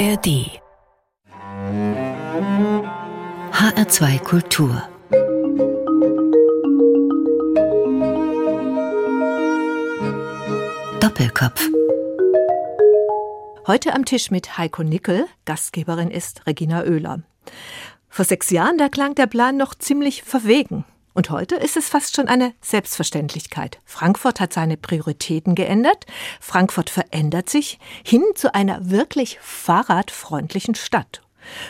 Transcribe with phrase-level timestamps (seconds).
[0.00, 0.48] ARD
[3.52, 4.82] HR2 Kultur
[11.00, 11.68] Doppelkopf
[13.66, 17.20] Heute am Tisch mit Heiko Nickel, Gastgeberin ist Regina Oehler.
[18.08, 20.86] Vor sechs Jahren, da klang der Plan noch ziemlich verwegen.
[21.12, 23.78] Und heute ist es fast schon eine Selbstverständlichkeit.
[23.84, 26.06] Frankfurt hat seine Prioritäten geändert.
[26.40, 31.22] Frankfurt verändert sich hin zu einer wirklich fahrradfreundlichen Stadt.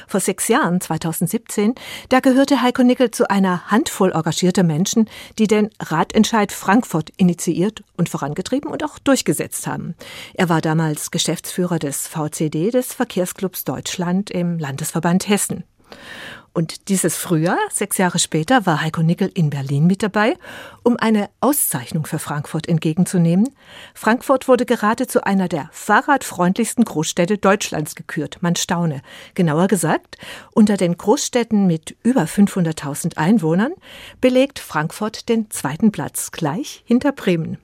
[0.06, 1.74] Vor sechs Jahren, 2017,
[2.08, 5.08] da gehörte Heiko Nickel zu einer Handvoll engagierter Menschen,
[5.38, 9.94] die den Ratentscheid Frankfurt initiiert und vorangetrieben und auch durchgesetzt haben.
[10.34, 15.64] Er war damals Geschäftsführer des VCD, des Verkehrsclubs Deutschland im Landesverband Hessen.
[16.52, 20.36] Und dieses Frühjahr, sechs Jahre später, war Heiko Nickel in Berlin mit dabei,
[20.82, 23.48] um eine Auszeichnung für Frankfurt entgegenzunehmen.
[23.94, 28.38] Frankfurt wurde gerade zu einer der fahrradfreundlichsten Großstädte Deutschlands gekürt.
[28.40, 29.02] Man staune.
[29.34, 30.18] Genauer gesagt,
[30.52, 33.72] unter den Großstädten mit über 500.000 Einwohnern
[34.20, 37.58] belegt Frankfurt den zweiten Platz, gleich hinter Bremen.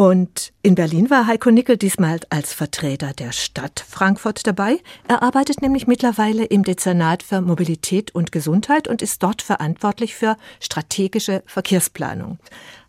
[0.00, 4.78] Und in Berlin war Heiko Nickel diesmal als Vertreter der Stadt Frankfurt dabei.
[5.06, 10.38] Er arbeitet nämlich mittlerweile im Dezernat für Mobilität und Gesundheit und ist dort verantwortlich für
[10.58, 12.38] strategische Verkehrsplanung.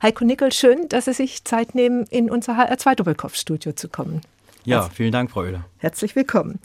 [0.02, 4.22] Heiko Nickel, schön, dass Sie sich Zeit nehmen, in unser HR2 Doppelkopfstudio zu kommen.
[4.64, 5.66] Ja, vielen Dank, Frau Oehler.
[5.78, 6.60] Herzlich willkommen.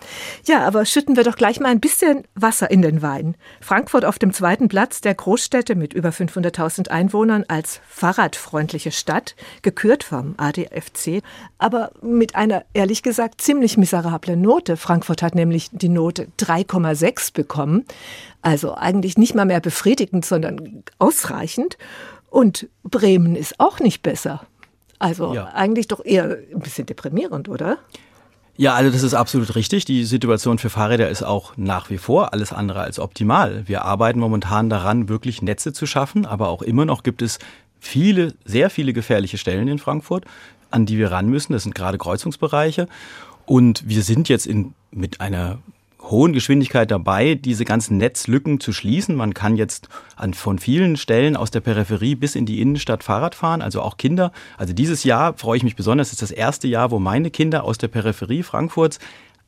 [0.44, 3.36] Ja, aber schütten wir doch gleich mal ein bisschen Wasser in den Wein.
[3.60, 10.04] Frankfurt auf dem zweiten Platz der Großstädte mit über 500.000 Einwohnern als fahrradfreundliche Stadt, gekürt
[10.04, 11.22] vom ADFC,
[11.56, 14.76] aber mit einer ehrlich gesagt ziemlich miserablen Note.
[14.76, 17.86] Frankfurt hat nämlich die Note 3,6 bekommen,
[18.42, 21.78] also eigentlich nicht mal mehr befriedigend, sondern ausreichend.
[22.28, 24.46] Und Bremen ist auch nicht besser.
[24.98, 25.46] Also ja.
[25.48, 27.78] eigentlich doch eher ein bisschen deprimierend, oder?
[28.56, 29.84] Ja, also das ist absolut richtig.
[29.84, 33.64] Die Situation für Fahrräder ist auch nach wie vor alles andere als optimal.
[33.66, 37.38] Wir arbeiten momentan daran, wirklich Netze zu schaffen, aber auch immer noch gibt es
[37.80, 40.24] viele, sehr viele gefährliche Stellen in Frankfurt,
[40.70, 41.52] an die wir ran müssen.
[41.52, 42.88] Das sind gerade Kreuzungsbereiche.
[43.44, 45.58] Und wir sind jetzt in, mit einer
[46.10, 49.16] hohen Geschwindigkeit dabei, diese ganzen Netzlücken zu schließen.
[49.16, 53.34] Man kann jetzt an, von vielen Stellen aus der Peripherie bis in die Innenstadt Fahrrad
[53.34, 54.32] fahren, also auch Kinder.
[54.56, 57.64] Also dieses Jahr freue ich mich besonders, es ist das erste Jahr, wo meine Kinder
[57.64, 58.98] aus der Peripherie Frankfurts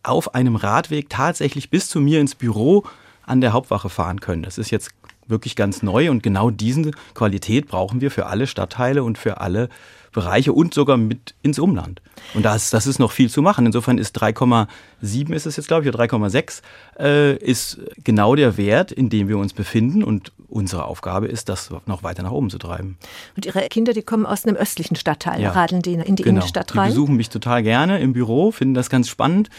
[0.02, 2.84] auf einem Radweg tatsächlich bis zu mir ins Büro
[3.24, 4.42] an der Hauptwache fahren können.
[4.42, 4.90] Das ist jetzt
[5.26, 9.68] wirklich ganz neu und genau diese Qualität brauchen wir für alle Stadtteile und für alle
[10.12, 12.00] Bereiche und sogar mit ins Umland.
[12.34, 13.66] Und das, das ist noch viel zu machen.
[13.66, 16.62] Insofern ist 3,7 ist es jetzt, glaube ich, oder 3,6
[16.98, 20.02] äh, ist genau der Wert, in dem wir uns befinden.
[20.02, 22.96] Und unsere Aufgabe ist, das noch weiter nach oben zu treiben.
[23.36, 25.50] Und Ihre Kinder, die kommen aus einem östlichen Stadtteil, ja.
[25.50, 26.38] radeln die in die genau.
[26.38, 26.88] Innenstadt rein?
[26.88, 29.50] Die besuchen mich total gerne im Büro, finden das ganz spannend.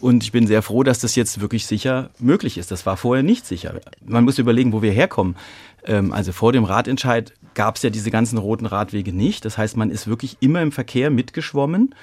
[0.00, 2.70] Und ich bin sehr froh, dass das jetzt wirklich sicher möglich ist.
[2.70, 3.80] Das war vorher nicht sicher.
[4.04, 5.36] Man muss überlegen, wo wir herkommen.
[5.88, 9.44] Ähm, also vor dem Radentscheid gab es ja diese ganzen roten Radwege nicht.
[9.44, 11.94] Das heißt, man ist wirklich immer im Verkehr mitgeschwommen.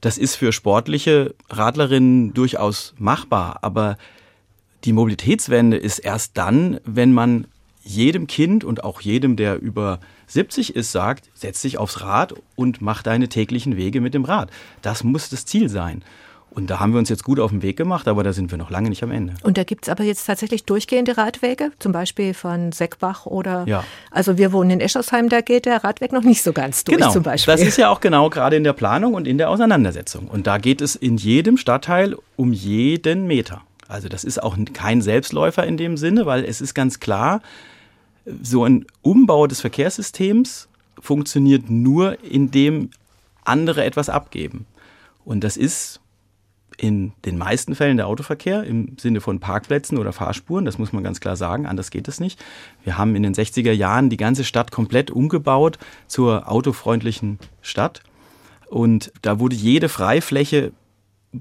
[0.00, 3.96] Das ist für sportliche Radlerinnen durchaus machbar, aber
[4.84, 7.46] die Mobilitätswende ist erst dann, wenn man
[7.82, 12.82] jedem Kind und auch jedem, der über 70 ist, sagt, setz dich aufs Rad und
[12.82, 14.50] mach deine täglichen Wege mit dem Rad.
[14.82, 16.02] Das muss das Ziel sein.
[16.56, 18.56] Und da haben wir uns jetzt gut auf den Weg gemacht, aber da sind wir
[18.56, 19.34] noch lange nicht am Ende.
[19.42, 23.64] Und da gibt es aber jetzt tatsächlich durchgehende Radwege, zum Beispiel von Seckbach oder.
[23.68, 23.84] Ja.
[24.10, 27.12] Also wir wohnen in Eschersheim, da geht der Radweg noch nicht so ganz durch genau.
[27.12, 27.52] zum Beispiel.
[27.52, 30.28] Das ist ja auch genau gerade in der Planung und in der Auseinandersetzung.
[30.28, 33.60] Und da geht es in jedem Stadtteil um jeden Meter.
[33.86, 37.42] Also das ist auch kein Selbstläufer in dem Sinne, weil es ist ganz klar,
[38.42, 40.68] so ein Umbau des Verkehrssystems
[40.98, 42.88] funktioniert nur, indem
[43.44, 44.64] andere etwas abgeben.
[45.26, 46.00] Und das ist
[46.76, 50.64] in den meisten Fällen der Autoverkehr im Sinne von Parkplätzen oder Fahrspuren.
[50.64, 52.42] Das muss man ganz klar sagen, anders geht es nicht.
[52.84, 58.02] Wir haben in den 60er Jahren die ganze Stadt komplett umgebaut zur autofreundlichen Stadt.
[58.68, 60.72] Und da wurde jede Freifläche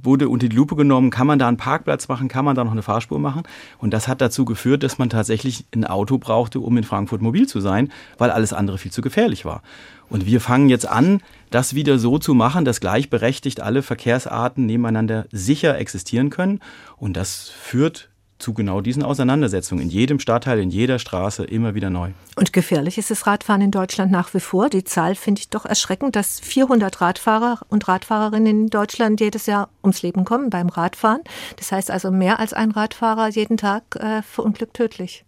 [0.04, 2.72] wurde unter die Lupe genommen, kann man da einen Parkplatz machen, kann man da noch
[2.72, 3.44] eine Fahrspur machen.
[3.78, 7.48] Und das hat dazu geführt, dass man tatsächlich ein Auto brauchte, um in Frankfurt mobil
[7.48, 9.62] zu sein, weil alles andere viel zu gefährlich war.
[10.10, 15.26] Und wir fangen jetzt an, das wieder so zu machen, dass gleichberechtigt alle Verkehrsarten nebeneinander
[15.32, 16.60] sicher existieren können.
[16.98, 21.90] Und das führt zu genau diesen Auseinandersetzungen in jedem Stadtteil, in jeder Straße immer wieder
[21.90, 22.12] neu.
[22.36, 24.70] Und gefährlich ist das Radfahren in Deutschland nach wie vor.
[24.70, 29.70] Die Zahl finde ich doch erschreckend, dass 400 Radfahrer und Radfahrerinnen in Deutschland jedes Jahr
[29.84, 31.22] ums Leben kommen beim Radfahren.
[31.56, 35.24] Das heißt also mehr als ein Radfahrer jeden Tag äh, verunglückt tödlich.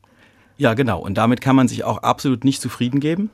[0.57, 0.99] Ja, genau.
[0.99, 3.29] Und damit kann man sich auch absolut nicht zufrieden geben.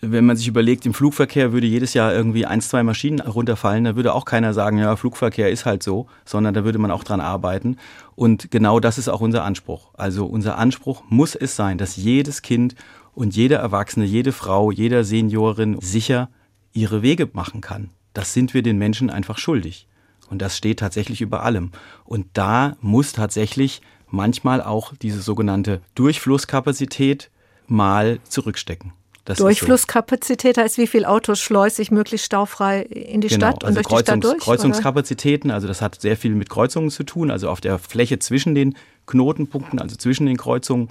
[0.00, 3.96] Wenn man sich überlegt, im Flugverkehr würde jedes Jahr irgendwie ein, zwei Maschinen runterfallen, da
[3.96, 7.20] würde auch keiner sagen, ja, Flugverkehr ist halt so, sondern da würde man auch dran
[7.20, 7.78] arbeiten.
[8.14, 9.90] Und genau das ist auch unser Anspruch.
[9.94, 12.74] Also unser Anspruch muss es sein, dass jedes Kind
[13.14, 16.28] und jeder Erwachsene, jede Frau, jeder Seniorin sicher
[16.72, 17.90] ihre Wege machen kann.
[18.12, 19.88] Das sind wir den Menschen einfach schuldig.
[20.28, 21.70] Und das steht tatsächlich über allem.
[22.04, 27.30] Und da muss tatsächlich manchmal auch diese sogenannte Durchflusskapazität
[27.66, 28.92] mal zurückstecken.
[29.26, 30.62] Das Durchflusskapazität so.
[30.62, 33.86] heißt, wie viele Autos schleuse ich möglichst staufrei in die genau, Stadt und also durch
[33.88, 34.44] Kreuzungs, die Stadt durch?
[34.44, 37.30] Kreuzungskapazitäten, also das hat sehr viel mit Kreuzungen zu tun.
[37.32, 38.76] Also auf der Fläche zwischen den
[39.06, 40.88] Knotenpunkten, also zwischen den Kreuzungen,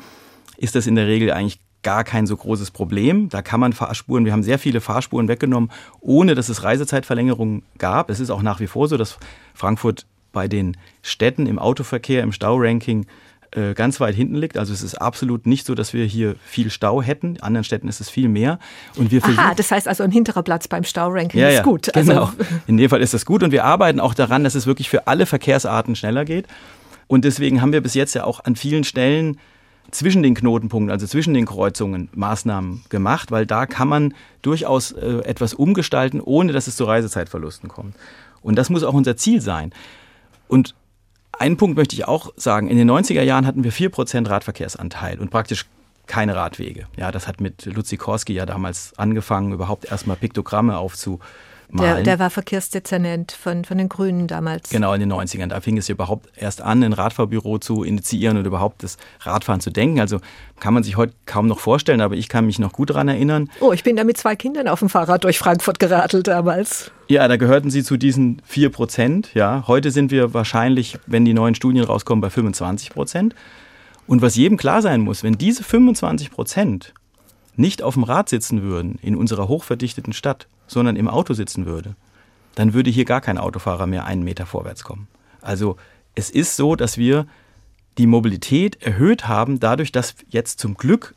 [0.57, 3.29] ist das in der Regel eigentlich gar kein so großes Problem.
[3.29, 5.71] Da kann man Fahrspuren, wir haben sehr viele Fahrspuren weggenommen,
[6.01, 8.09] ohne dass es Reisezeitverlängerungen gab.
[8.09, 9.17] Es ist auch nach wie vor so, dass
[9.53, 13.05] Frankfurt bei den Städten im Autoverkehr, im Stauranking
[13.55, 14.57] äh, ganz weit hinten liegt.
[14.57, 17.35] Also es ist absolut nicht so, dass wir hier viel Stau hätten.
[17.35, 18.59] In anderen Städten ist es viel mehr.
[18.95, 21.95] Und wir Aha, das heißt also ein hinterer Platz beim Stauranking ja, ist gut.
[21.95, 22.31] Also genau.
[22.67, 25.07] In dem Fall ist das gut und wir arbeiten auch daran, dass es wirklich für
[25.07, 26.47] alle Verkehrsarten schneller geht.
[27.07, 29.37] Und deswegen haben wir bis jetzt ja auch an vielen Stellen
[29.91, 35.19] zwischen den Knotenpunkten, also zwischen den Kreuzungen, Maßnahmen gemacht, weil da kann man durchaus äh,
[35.19, 37.95] etwas umgestalten, ohne dass es zu Reisezeitverlusten kommt.
[38.41, 39.71] Und das muss auch unser Ziel sein.
[40.47, 40.75] Und
[41.39, 42.67] einen Punkt möchte ich auch sagen.
[42.67, 45.65] In den 90er Jahren hatten wir 4% Radverkehrsanteil und praktisch
[46.07, 46.87] keine Radwege.
[46.97, 51.19] Ja, das hat mit Luzikorski ja damals angefangen, überhaupt erstmal Piktogramme aufzu,
[51.69, 54.69] der, der, war Verkehrsdezernent von, von den Grünen damals.
[54.69, 55.47] Genau, in den 90ern.
[55.47, 59.71] Da fing es überhaupt erst an, ein Radfahrbüro zu initiieren und überhaupt das Radfahren zu
[59.71, 59.99] denken.
[59.99, 60.19] Also
[60.59, 63.49] kann man sich heute kaum noch vorstellen, aber ich kann mich noch gut daran erinnern.
[63.59, 66.91] Oh, ich bin da mit zwei Kindern auf dem Fahrrad durch Frankfurt geradelt damals.
[67.07, 69.33] Ja, da gehörten sie zu diesen 4 Prozent.
[69.33, 73.35] Ja, heute sind wir wahrscheinlich, wenn die neuen Studien rauskommen, bei 25 Prozent.
[74.07, 76.93] Und was jedem klar sein muss, wenn diese 25 Prozent
[77.55, 81.95] nicht auf dem Rad sitzen würden in unserer hochverdichteten Stadt, sondern im Auto sitzen würde,
[82.55, 85.07] dann würde hier gar kein Autofahrer mehr einen Meter vorwärts kommen.
[85.41, 85.77] Also
[86.15, 87.27] es ist so, dass wir
[87.97, 91.13] die Mobilität erhöht haben, dadurch, dass jetzt zum Glück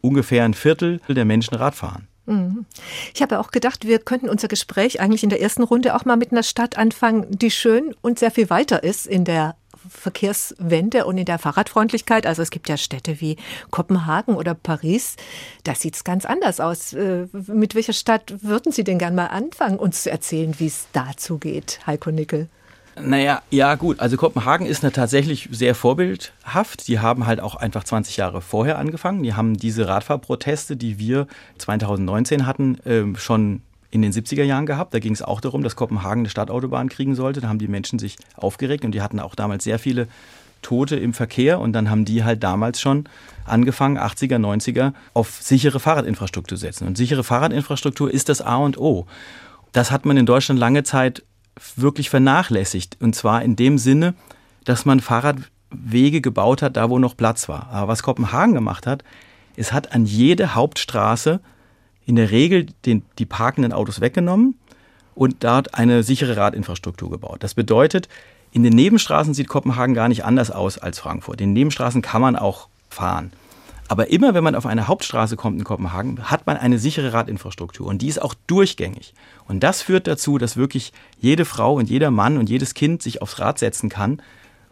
[0.00, 2.08] ungefähr ein Viertel der Menschen Rad fahren.
[2.26, 2.66] Mhm.
[3.14, 6.16] Ich habe auch gedacht, wir könnten unser Gespräch eigentlich in der ersten Runde auch mal
[6.16, 9.56] mit einer Stadt anfangen, die schön und sehr viel weiter ist in der
[9.88, 12.26] Verkehrswende und in der Fahrradfreundlichkeit.
[12.26, 13.36] Also es gibt ja Städte wie
[13.70, 15.16] Kopenhagen oder Paris.
[15.64, 16.92] Da sieht es ganz anders aus.
[16.92, 20.86] Äh, mit welcher Stadt würden Sie denn gern mal anfangen, uns zu erzählen, wie es
[20.92, 22.48] dazu geht, Heiko Nickel?
[23.00, 26.88] Naja, ja gut, also Kopenhagen ist tatsächlich sehr vorbildhaft.
[26.88, 29.22] Die haben halt auch einfach 20 Jahre vorher angefangen.
[29.22, 31.26] Die haben diese Radfahrproteste, die wir
[31.58, 33.62] 2019 hatten, ähm, schon
[33.92, 34.92] in den 70er Jahren gehabt.
[34.94, 37.40] Da ging es auch darum, dass Kopenhagen eine Stadtautobahn kriegen sollte.
[37.40, 40.08] Da haben die Menschen sich aufgeregt und die hatten auch damals sehr viele
[40.62, 43.04] Tote im Verkehr und dann haben die halt damals schon
[43.44, 46.86] angefangen, 80er, 90er, auf sichere Fahrradinfrastruktur zu setzen.
[46.86, 49.06] Und sichere Fahrradinfrastruktur ist das A und O.
[49.72, 51.22] Das hat man in Deutschland lange Zeit
[51.76, 52.96] wirklich vernachlässigt.
[53.00, 54.14] Und zwar in dem Sinne,
[54.64, 57.68] dass man Fahrradwege gebaut hat, da wo noch Platz war.
[57.70, 59.04] Aber was Kopenhagen gemacht hat,
[59.56, 61.40] es hat an jede Hauptstraße
[62.06, 64.58] in der Regel den, die parkenden Autos weggenommen
[65.14, 67.42] und dort eine sichere Radinfrastruktur gebaut.
[67.42, 68.08] Das bedeutet,
[68.50, 71.40] in den Nebenstraßen sieht Kopenhagen gar nicht anders aus als Frankfurt.
[71.40, 73.32] In den Nebenstraßen kann man auch fahren.
[73.88, 77.86] Aber immer wenn man auf eine Hauptstraße kommt in Kopenhagen, hat man eine sichere Radinfrastruktur
[77.86, 79.12] und die ist auch durchgängig.
[79.46, 83.20] Und das führt dazu, dass wirklich jede Frau und jeder Mann und jedes Kind sich
[83.20, 84.22] aufs Rad setzen kann,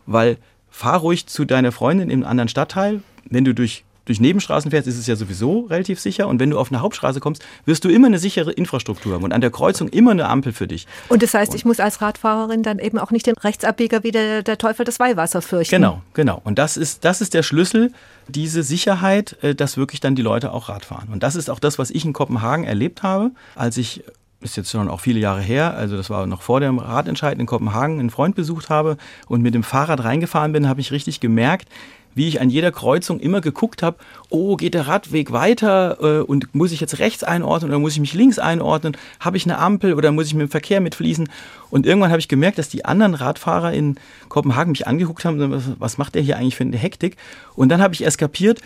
[0.07, 0.39] weil
[0.71, 4.99] fahr ruhig zu deiner Freundin im anderen Stadtteil, wenn du durch durch Nebenstraßen fährst, ist
[4.99, 6.27] es ja sowieso relativ sicher.
[6.27, 9.33] Und wenn du auf eine Hauptstraße kommst, wirst du immer eine sichere Infrastruktur haben und
[9.33, 10.89] an der Kreuzung immer eine Ampel für dich.
[11.09, 14.11] Und das heißt, und ich muss als Radfahrerin dann eben auch nicht den Rechtsabbieger wie
[14.11, 15.77] der, der Teufel das Weihwasser fürchten.
[15.77, 16.41] Genau, genau.
[16.43, 17.93] Und das ist, das ist der Schlüssel,
[18.27, 21.09] diese Sicherheit, äh, dass wirklich dann die Leute auch Rad fahren.
[21.13, 24.03] Und das ist auch das, was ich in Kopenhagen erlebt habe, als ich
[24.43, 27.45] ist jetzt schon auch viele Jahre her, also das war noch vor dem Radentscheid in
[27.45, 28.97] Kopenhagen, einen Freund besucht habe
[29.29, 31.69] und mit dem Fahrrad reingefahren bin, habe ich richtig gemerkt,
[32.15, 33.99] wie ich an jeder Kreuzung immer geguckt habe,
[34.29, 38.01] oh, geht der Radweg weiter äh, und muss ich jetzt rechts einordnen oder muss ich
[38.01, 38.97] mich links einordnen?
[39.21, 41.29] Habe ich eine Ampel oder muss ich mit dem Verkehr mitfließen?
[41.71, 43.97] Und irgendwann habe ich gemerkt, dass die anderen Radfahrer in
[44.29, 47.17] Kopenhagen mich angeguckt haben, was, macht der hier eigentlich für eine Hektik?
[47.55, 48.61] Und dann habe ich erst kapiert,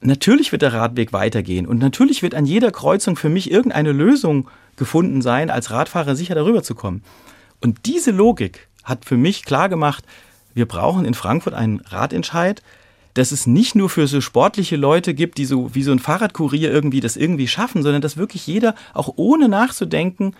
[0.00, 4.48] natürlich wird der Radweg weitergehen und natürlich wird an jeder Kreuzung für mich irgendeine Lösung
[4.76, 7.02] gefunden sein, als Radfahrer sicher darüber zu kommen.
[7.60, 10.04] Und diese Logik hat für mich klar gemacht,
[10.54, 12.62] wir brauchen in Frankfurt einen Radentscheid,
[13.18, 16.70] dass es nicht nur für so sportliche Leute gibt, die so wie so ein Fahrradkurier
[16.72, 20.34] irgendwie das irgendwie schaffen, sondern dass wirklich jeder auch ohne nachzudenken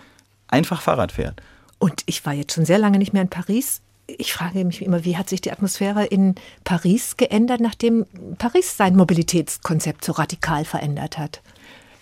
[0.47, 1.41] einfach Fahrrad fährt.
[1.77, 3.81] Und ich war jetzt schon sehr lange nicht mehr in Paris.
[4.07, 8.05] Ich frage mich immer, wie hat sich die Atmosphäre in Paris geändert, nachdem
[8.37, 11.41] Paris sein Mobilitätskonzept so radikal verändert hat?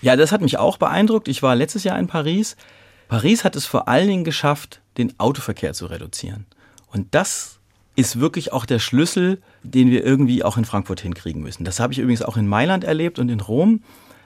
[0.02, 1.28] Ja, das hat mich auch beeindruckt.
[1.28, 2.56] Ich war letztes Jahr in Paris.
[3.08, 6.46] Paris hat es vor allen Dingen geschafft, den Autoverkehr zu reduzieren.
[6.92, 7.58] Und das
[7.96, 9.42] ist wirklich auch der Schlüssel,
[9.74, 11.64] den wir irgendwie auch in Frankfurt hinkriegen müssen.
[11.64, 13.82] Das habe ich übrigens auch in Mailand erlebt und in Rom.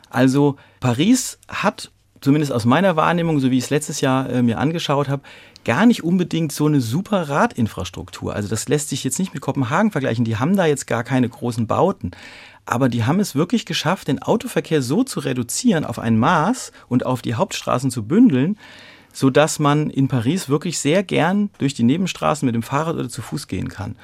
[0.09, 4.59] Also Paris hat, zumindest aus meiner Wahrnehmung, so wie ich es letztes Jahr äh, mir
[4.59, 5.23] angeschaut habe,
[5.63, 8.35] gar nicht unbedingt so eine super Radinfrastruktur.
[8.35, 10.25] Also das lässt sich jetzt nicht mit Kopenhagen vergleichen.
[10.25, 12.11] Die haben da jetzt gar keine großen Bauten.
[12.65, 17.05] Aber die haben es wirklich geschafft, den Autoverkehr so zu reduzieren auf ein Maß und
[17.05, 18.57] auf die Hauptstraßen zu bündeln,
[19.13, 23.09] so dass man in Paris wirklich sehr gern durch die Nebenstraßen mit dem Fahrrad oder
[23.09, 23.95] zu Fuß gehen kann.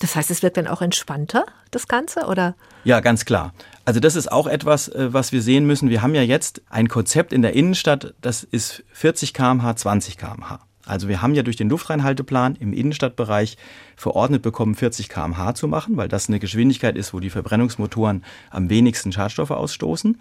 [0.00, 2.56] Das heißt, es wird dann auch entspannter, das Ganze, oder?
[2.84, 3.52] Ja, ganz klar.
[3.84, 5.90] Also das ist auch etwas, äh, was wir sehen müssen.
[5.90, 10.60] Wir haben ja jetzt ein Konzept in der Innenstadt, das ist 40 km/h, 20 km/h.
[10.86, 13.58] Also wir haben ja durch den Luftreinhalteplan im Innenstadtbereich
[13.94, 18.70] verordnet bekommen, 40 km/h zu machen, weil das eine Geschwindigkeit ist, wo die Verbrennungsmotoren am
[18.70, 20.18] wenigsten Schadstoffe ausstoßen.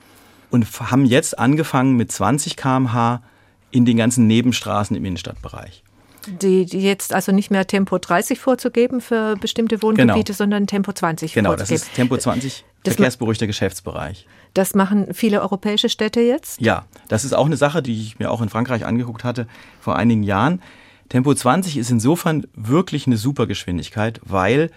[0.51, 3.21] Und haben jetzt angefangen mit 20 km/h
[3.71, 5.83] in den ganzen Nebenstraßen im Innenstadtbereich.
[6.27, 10.38] Die, die, jetzt also nicht mehr Tempo 30 vorzugeben für bestimmte Wohngebiete, genau.
[10.38, 11.67] sondern Tempo 20 genau, vorzugeben.
[11.67, 14.27] Genau, das ist Tempo 20, das verkehrsberuhigter Geschäftsbereich.
[14.53, 16.59] Das machen viele europäische Städte jetzt?
[16.61, 19.47] Ja, das ist auch eine Sache, die ich mir auch in Frankreich angeguckt hatte
[19.79, 20.61] vor einigen Jahren.
[21.09, 24.71] Tempo 20 ist insofern wirklich eine super Geschwindigkeit, weil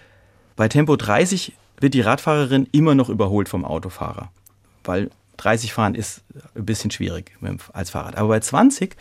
[0.55, 4.31] bei Tempo 30 wird die Radfahrerin immer noch überholt vom Autofahrer.
[4.83, 6.23] Weil 30 fahren ist
[6.55, 7.31] ein bisschen schwierig
[7.73, 8.15] als Fahrrad.
[8.15, 8.95] Aber bei 20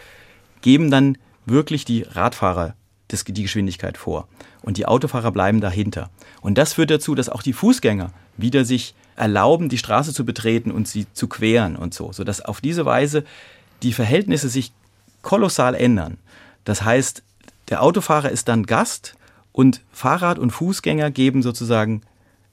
[0.61, 2.75] geben dann wirklich die Radfahrer
[3.13, 4.27] die Geschwindigkeit vor.
[4.63, 6.09] Und die Autofahrer bleiben dahinter.
[6.41, 10.71] Und das führt dazu, dass auch die Fußgänger wieder sich erlauben, die Straße zu betreten
[10.71, 13.25] und sie zu queren und so, sodass auf diese Weise
[13.83, 14.73] die Verhältnisse sich
[15.21, 16.17] kolossal ändern.
[16.65, 17.23] Das heißt,
[17.69, 19.15] der Autofahrer ist dann Gast
[19.53, 22.03] und Fahrrad und Fußgänger geben sozusagen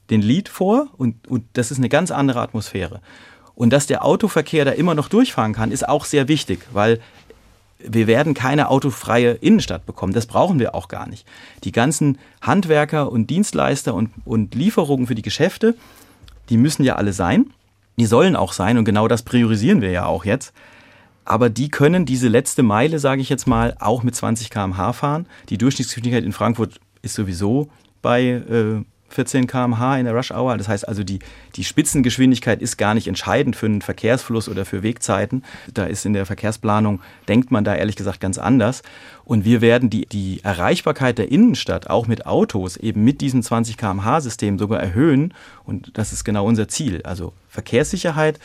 [0.10, 3.00] den Lied vor und, und das ist eine ganz andere Atmosphäre.
[3.56, 7.00] Und dass der Autoverkehr da immer noch durchfahren kann, ist auch sehr wichtig, weil
[7.80, 10.14] wir werden keine autofreie Innenstadt bekommen.
[10.14, 11.26] Das brauchen wir auch gar nicht.
[11.64, 15.76] Die ganzen Handwerker und Dienstleister und, und Lieferungen für die Geschäfte,
[16.50, 17.52] die müssen ja alle sein.
[17.98, 20.54] Die sollen auch sein und genau das priorisieren wir ja auch jetzt.
[21.26, 25.28] Aber die können diese letzte Meile, sage ich jetzt mal, auch mit 20 km/h fahren.
[25.50, 27.70] Die Durchschnittsgeschwindigkeit in Frankfurt ist sowieso
[28.02, 30.58] bei äh, 14 km/h in der Rush Hour.
[30.58, 31.20] Das heißt also, die,
[31.56, 35.44] die Spitzengeschwindigkeit ist gar nicht entscheidend für einen Verkehrsfluss oder für Wegzeiten.
[35.74, 38.84] Da ist in der Verkehrsplanung, denkt man da ehrlich gesagt ganz anders.
[39.26, 43.78] Und wir werden die, die Erreichbarkeit der Innenstadt auch mit Autos eben mit diesem 20
[43.78, 45.34] km/h System sogar erhöhen.
[45.64, 47.02] Und das ist genau unser Ziel.
[47.04, 48.40] Also Verkehrssicherheit,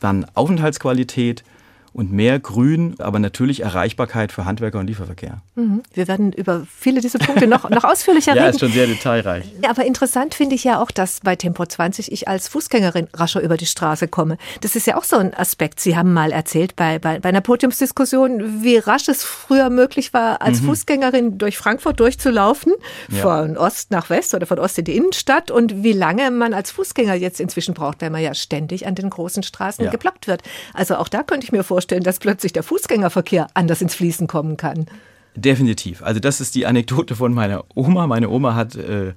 [0.00, 1.44] dann Aufenthaltsqualität,
[1.94, 5.42] und mehr Grün, aber natürlich Erreichbarkeit für Handwerker und Lieferverkehr.
[5.56, 5.82] Mhm.
[5.92, 8.44] Wir werden über viele dieser Punkte noch, noch ausführlicher ja, reden.
[8.44, 9.44] Ja, ist schon sehr detailreich.
[9.62, 13.42] Ja, aber interessant finde ich ja auch, dass bei Tempo 20 ich als Fußgängerin rascher
[13.42, 14.38] über die Straße komme.
[14.62, 15.80] Das ist ja auch so ein Aspekt.
[15.80, 20.40] Sie haben mal erzählt bei, bei, bei einer Podiumsdiskussion, wie rasch es früher möglich war,
[20.40, 20.66] als mhm.
[20.66, 22.72] Fußgängerin durch Frankfurt durchzulaufen,
[23.10, 23.20] ja.
[23.20, 26.70] von Ost nach West oder von Ost in die Innenstadt und wie lange man als
[26.70, 29.90] Fußgänger jetzt inzwischen braucht, weil man ja ständig an den großen Straßen ja.
[29.90, 30.42] geblockt wird.
[30.72, 34.28] Also auch da könnte ich mir vorstellen, vorstellen, dass plötzlich der Fußgängerverkehr anders ins Fließen
[34.28, 34.86] kommen kann.
[35.34, 36.02] Definitiv.
[36.02, 38.06] Also das ist die Anekdote von meiner Oma.
[38.06, 39.14] Meine Oma hat äh,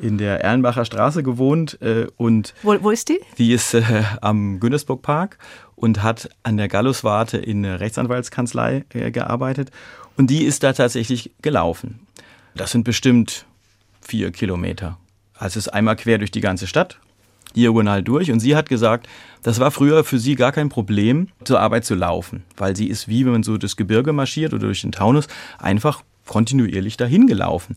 [0.00, 3.20] in der Erlenbacher Straße gewohnt äh, und wo, wo ist die?
[3.36, 5.38] Die ist äh, am Güntersburg Park
[5.76, 9.70] und hat an der Galluswarte in der Rechtsanwaltskanzlei äh, gearbeitet
[10.16, 12.00] und die ist da tatsächlich gelaufen.
[12.56, 13.44] Das sind bestimmt
[14.00, 14.98] vier Kilometer.
[15.34, 16.98] Also es ist einmal quer durch die ganze Stadt
[17.58, 18.30] diagonal durch.
[18.30, 19.08] Und sie hat gesagt,
[19.42, 23.08] das war früher für sie gar kein Problem, zur Arbeit zu laufen, weil sie ist
[23.08, 25.26] wie wenn man so das Gebirge marschiert oder durch den Taunus
[25.58, 27.76] einfach kontinuierlich dahin gelaufen.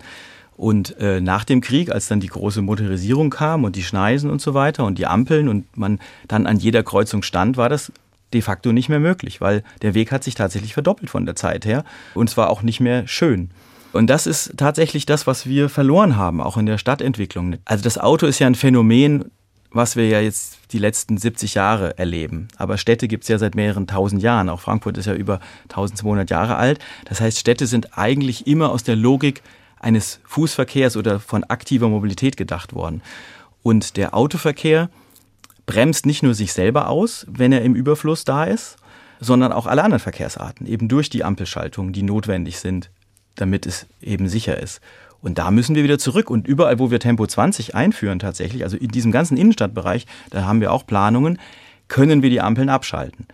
[0.57, 4.41] Und äh, nach dem Krieg, als dann die große Motorisierung kam und die Schneisen und
[4.41, 7.91] so weiter und die Ampeln und man dann an jeder Kreuzung stand, war das
[8.33, 11.65] de facto nicht mehr möglich, weil der Weg hat sich tatsächlich verdoppelt von der Zeit
[11.65, 11.83] her
[12.13, 13.49] und es war auch nicht mehr schön.
[13.93, 17.57] Und das ist tatsächlich das, was wir verloren haben, auch in der Stadtentwicklung.
[17.65, 19.25] Also das Auto ist ja ein Phänomen,
[19.71, 22.49] was wir ja jetzt die letzten 70 Jahre erleben.
[22.57, 24.49] Aber Städte gibt es ja seit mehreren tausend Jahren.
[24.49, 26.79] Auch Frankfurt ist ja über 1200 Jahre alt.
[27.05, 29.41] Das heißt, Städte sind eigentlich immer aus der Logik
[29.79, 33.01] eines Fußverkehrs oder von aktiver Mobilität gedacht worden.
[33.63, 34.89] Und der Autoverkehr
[35.65, 38.75] bremst nicht nur sich selber aus, wenn er im Überfluss da ist,
[39.19, 42.89] sondern auch alle anderen Verkehrsarten, eben durch die Ampelschaltungen, die notwendig sind,
[43.35, 44.81] damit es eben sicher ist.
[45.21, 46.29] Und da müssen wir wieder zurück.
[46.29, 50.61] Und überall, wo wir Tempo 20 einführen tatsächlich, also in diesem ganzen Innenstadtbereich, da haben
[50.61, 51.39] wir auch Planungen,
[51.87, 53.27] können wir die Ampeln abschalten.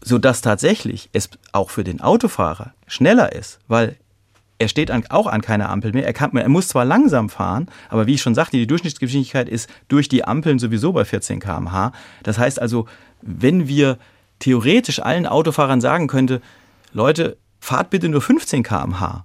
[0.00, 3.96] Sodass tatsächlich es auch für den Autofahrer schneller ist, weil
[4.58, 6.06] er steht an, auch an keiner Ampel mehr.
[6.06, 9.68] Er, kann, er muss zwar langsam fahren, aber wie ich schon sagte, die Durchschnittsgeschwindigkeit ist
[9.88, 11.92] durch die Ampeln sowieso bei 14 km/h.
[12.22, 12.86] Das heißt also,
[13.20, 13.98] wenn wir
[14.38, 16.40] theoretisch allen Autofahrern sagen könnte,
[16.92, 19.24] Leute, fahrt bitte nur 15 km/h,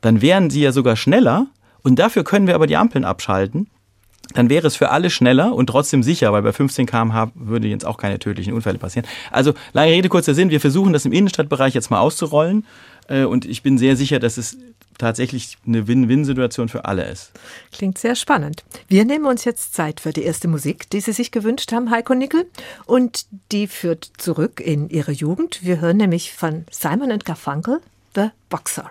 [0.00, 1.46] dann wären sie ja sogar schneller
[1.82, 3.68] und dafür können wir aber die Ampeln abschalten.
[4.34, 7.86] Dann wäre es für alle schneller und trotzdem sicher, weil bei 15 km/h würde jetzt
[7.86, 9.08] auch keine tödlichen Unfälle passieren.
[9.30, 12.66] Also lange Rede, kurzer Sinn, wir versuchen das im Innenstadtbereich jetzt mal auszurollen
[13.08, 14.58] äh, und ich bin sehr sicher, dass es
[14.98, 17.32] tatsächlich eine Win-Win-Situation für alle ist.
[17.72, 18.64] Klingt sehr spannend.
[18.88, 22.14] Wir nehmen uns jetzt Zeit für die erste Musik, die Sie sich gewünscht haben, Heiko
[22.14, 22.46] Nickel.
[22.84, 25.64] Und die führt zurück in Ihre Jugend.
[25.64, 27.80] Wir hören nämlich von Simon Garfunkel,
[28.14, 28.90] The Boxer.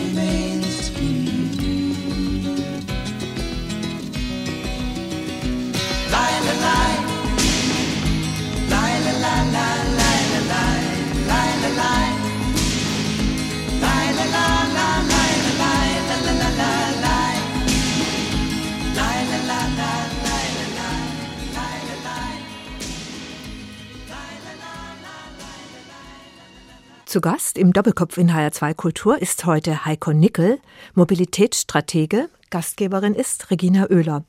[27.11, 30.61] Zu Gast im Doppelkopf in HR2 Kultur ist heute Heiko Nickel,
[30.93, 32.29] Mobilitätsstratege.
[32.51, 34.23] Gastgeberin ist Regina Oehler.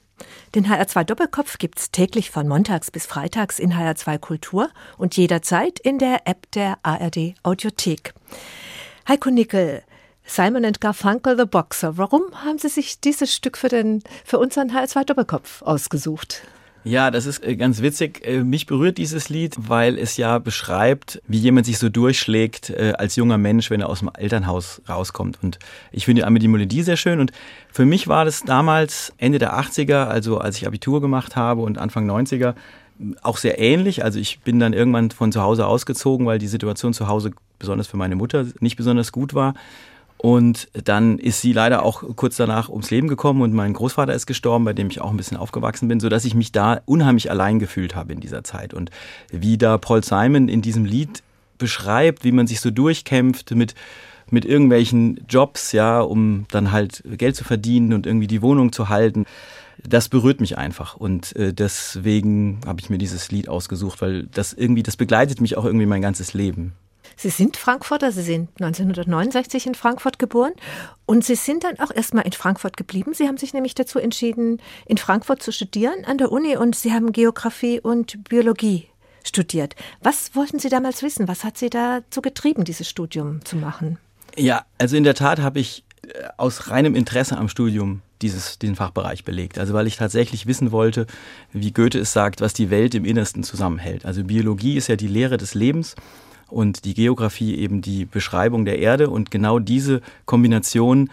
[0.56, 4.68] Den HR2 Doppelkopf gibt's täglich von montags bis freitags in HR2 Kultur
[4.98, 8.14] und jederzeit in der App der ARD Audiothek.
[9.06, 9.84] Heiko Nickel,
[10.24, 11.98] Simon and Garfunkel The Boxer.
[11.98, 16.42] Warum haben Sie sich dieses Stück für, den, für unseren HR2 Doppelkopf ausgesucht?
[16.84, 18.26] Ja, das ist äh, ganz witzig.
[18.26, 22.94] Äh, mich berührt dieses Lied, weil es ja beschreibt, wie jemand sich so durchschlägt äh,
[22.98, 25.38] als junger Mensch, wenn er aus dem Elternhaus rauskommt.
[25.42, 25.58] Und
[25.92, 27.20] ich finde einmal die Melodie sehr schön.
[27.20, 27.30] Und
[27.70, 31.78] für mich war das damals Ende der 80er, also als ich Abitur gemacht habe und
[31.78, 32.54] Anfang 90er,
[33.22, 34.04] auch sehr ähnlich.
[34.04, 37.86] Also ich bin dann irgendwann von zu Hause ausgezogen, weil die Situation zu Hause besonders
[37.86, 39.54] für meine Mutter nicht besonders gut war.
[40.22, 44.26] Und dann ist sie leider auch kurz danach ums Leben gekommen und mein Großvater ist
[44.26, 47.28] gestorben, bei dem ich auch ein bisschen aufgewachsen bin, so dass ich mich da unheimlich
[47.28, 48.72] allein gefühlt habe in dieser Zeit.
[48.72, 48.92] Und
[49.32, 51.24] wie da Paul Simon in diesem Lied
[51.58, 53.74] beschreibt, wie man sich so durchkämpft mit
[54.30, 58.88] mit irgendwelchen Jobs, ja, um dann halt Geld zu verdienen und irgendwie die Wohnung zu
[58.88, 59.26] halten.
[59.84, 64.52] Das berührt mich einfach und äh, deswegen habe ich mir dieses Lied ausgesucht, weil das
[64.52, 66.72] irgendwie, das begleitet mich auch irgendwie mein ganzes Leben.
[67.22, 70.54] Sie sind Frankfurter, Sie sind 1969 in Frankfurt geboren
[71.06, 73.14] und Sie sind dann auch erstmal in Frankfurt geblieben.
[73.14, 76.92] Sie haben sich nämlich dazu entschieden, in Frankfurt zu studieren an der Uni und Sie
[76.92, 78.88] haben Geografie und Biologie
[79.22, 79.76] studiert.
[80.00, 81.28] Was wollten Sie damals wissen?
[81.28, 83.98] Was hat Sie dazu getrieben, dieses Studium zu machen?
[84.36, 88.74] Ja, also in der Tat habe ich äh, aus reinem Interesse am Studium dieses, diesen
[88.74, 89.60] Fachbereich belegt.
[89.60, 91.06] Also weil ich tatsächlich wissen wollte,
[91.52, 94.06] wie Goethe es sagt, was die Welt im Innersten zusammenhält.
[94.06, 95.94] Also Biologie ist ja die Lehre des Lebens
[96.52, 99.10] und die Geografie eben die Beschreibung der Erde.
[99.10, 101.10] Und genau diese Kombination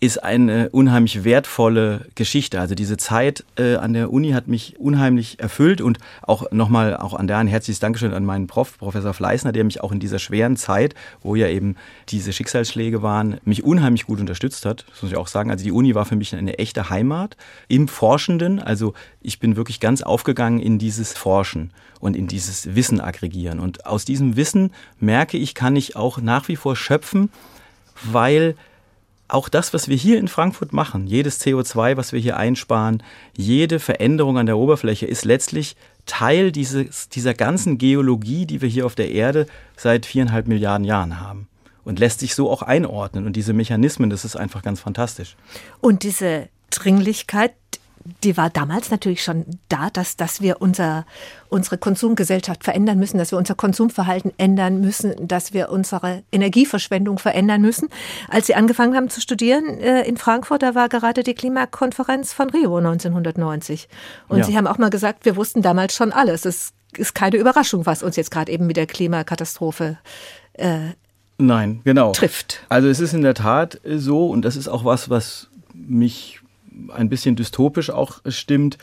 [0.00, 2.60] ist eine unheimlich wertvolle Geschichte.
[2.60, 7.14] Also diese Zeit äh, an der Uni hat mich unheimlich erfüllt und auch nochmal auch
[7.14, 10.20] an der ein herzliches Dankeschön an meinen Prof, Professor Fleißner, der mich auch in dieser
[10.20, 11.74] schweren Zeit, wo ja eben
[12.10, 14.84] diese Schicksalsschläge waren, mich unheimlich gut unterstützt hat.
[14.88, 15.50] Das muss ich auch sagen.
[15.50, 18.60] Also die Uni war für mich eine echte Heimat im Forschenden.
[18.60, 23.58] Also ich bin wirklich ganz aufgegangen in dieses Forschen und in dieses Wissen aggregieren.
[23.58, 27.30] Und aus diesem Wissen merke ich, kann ich auch nach wie vor schöpfen,
[28.04, 28.54] weil
[29.28, 33.02] auch das, was wir hier in Frankfurt machen, jedes CO2, was wir hier einsparen,
[33.36, 38.86] jede Veränderung an der Oberfläche ist letztlich Teil dieses, dieser ganzen Geologie, die wir hier
[38.86, 41.48] auf der Erde seit viereinhalb Milliarden Jahren haben.
[41.84, 43.24] Und lässt sich so auch einordnen.
[43.24, 45.36] Und diese Mechanismen, das ist einfach ganz fantastisch.
[45.80, 47.54] Und diese Dringlichkeit,
[48.24, 51.06] die war damals natürlich schon da, dass, dass wir unser,
[51.48, 57.60] unsere Konsumgesellschaft verändern müssen, dass wir unser Konsumverhalten ändern müssen, dass wir unsere Energieverschwendung verändern
[57.60, 57.88] müssen.
[58.28, 62.50] Als Sie angefangen haben zu studieren äh, in Frankfurt, da war gerade die Klimakonferenz von
[62.50, 63.88] Rio 1990.
[64.28, 64.44] Und ja.
[64.44, 66.44] Sie haben auch mal gesagt, wir wussten damals schon alles.
[66.44, 69.98] Es ist keine Überraschung, was uns jetzt gerade eben mit der Klimakatastrophe
[70.54, 70.92] äh,
[71.38, 72.12] Nein, genau.
[72.12, 72.64] trifft.
[72.68, 76.40] Also es ist in der Tat so und das ist auch was, was mich
[76.94, 78.78] ein bisschen dystopisch auch stimmt.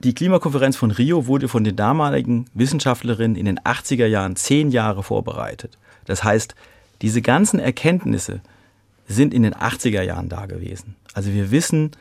[0.00, 5.02] Die Klimakonferenz von Rio wurde von den damaligen Wissenschaftlerinnen in den 80er Jahren zehn Jahre
[5.02, 5.78] vorbereitet.
[6.04, 6.54] Das heißt,
[7.02, 8.40] diese ganzen Erkenntnisse
[9.06, 10.96] sind in den 80er Jahren da gewesen.
[11.12, 11.92] Also wir wissen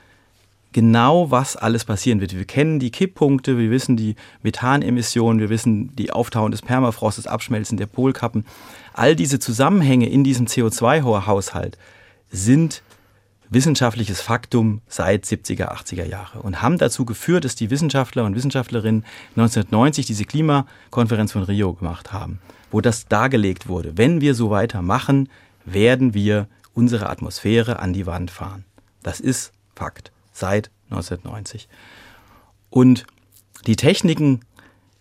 [0.72, 2.36] genau, was alles passieren wird.
[2.36, 7.78] Wir kennen die Kipppunkte, wir wissen die Methanemissionen, wir wissen die Auftauen des Permafrostes, Abschmelzen
[7.78, 8.46] der Polkappen.
[8.94, 11.78] All diese Zusammenhänge in diesem CO2-Haushalt
[12.32, 12.82] sind
[13.54, 19.06] wissenschaftliches Faktum seit 70er, 80er Jahre und haben dazu geführt, dass die Wissenschaftler und Wissenschaftlerinnen
[19.36, 22.40] 1990 diese Klimakonferenz von Rio gemacht haben,
[22.72, 23.98] wo das dargelegt wurde.
[23.98, 25.30] Wenn wir so weitermachen,
[25.66, 28.66] werden wir unsere Atmosphäre an die Wand fahren.
[29.02, 31.68] Das ist Fakt seit 1990.
[32.70, 33.06] Und
[33.68, 34.42] die Techniken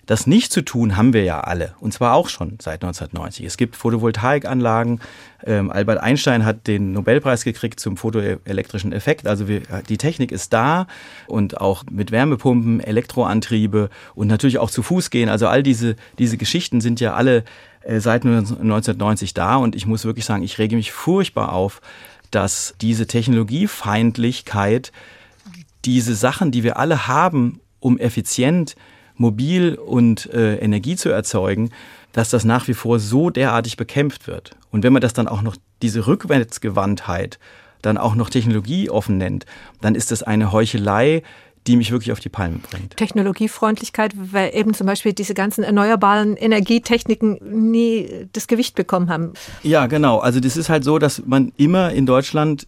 [0.07, 3.47] das nicht zu tun haben wir ja alle, und zwar auch schon seit 1990.
[3.47, 5.01] Es gibt Photovoltaikanlagen.
[5.45, 9.27] Ähm, Albert Einstein hat den Nobelpreis gekriegt zum photoelektrischen Effekt.
[9.29, 10.89] Also wir, die Technik ist da
[11.29, 15.29] und auch mit Wärmepumpen, Elektroantriebe und natürlich auch zu Fuß gehen.
[15.29, 17.45] Also all diese, diese Geschichten sind ja alle
[17.83, 21.81] äh, seit 1990 da und ich muss wirklich sagen, ich rege mich furchtbar auf,
[22.33, 24.91] dass diese Technologiefeindlichkeit
[25.85, 28.75] diese Sachen, die wir alle haben, um effizient
[29.17, 31.71] mobil und äh, Energie zu erzeugen,
[32.13, 34.51] dass das nach wie vor so derartig bekämpft wird.
[34.71, 37.39] Und wenn man das dann auch noch, diese Rückwärtsgewandtheit,
[37.81, 39.47] dann auch noch technologieoffen nennt,
[39.81, 41.23] dann ist das eine Heuchelei,
[41.67, 42.97] die mich wirklich auf die Palme bringt.
[42.97, 47.39] Technologiefreundlichkeit, weil eben zum Beispiel diese ganzen erneuerbaren Energietechniken
[47.71, 49.33] nie das Gewicht bekommen haben.
[49.63, 50.19] Ja, genau.
[50.19, 52.67] Also das ist halt so, dass man immer in Deutschland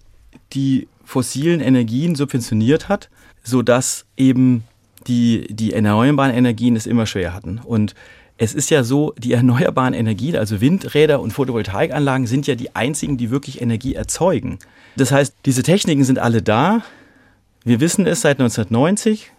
[0.52, 3.10] die fossilen Energien subventioniert hat,
[3.42, 4.64] sodass eben
[5.06, 7.60] die, die erneuerbaren Energien es immer schwer hatten.
[7.64, 7.94] Und
[8.36, 13.16] es ist ja so, die erneuerbaren Energien, also Windräder und Photovoltaikanlagen, sind ja die einzigen,
[13.16, 14.58] die wirklich Energie erzeugen.
[14.96, 16.82] Das heißt, diese Techniken sind alle da.
[17.64, 19.30] Wir wissen es seit 1990.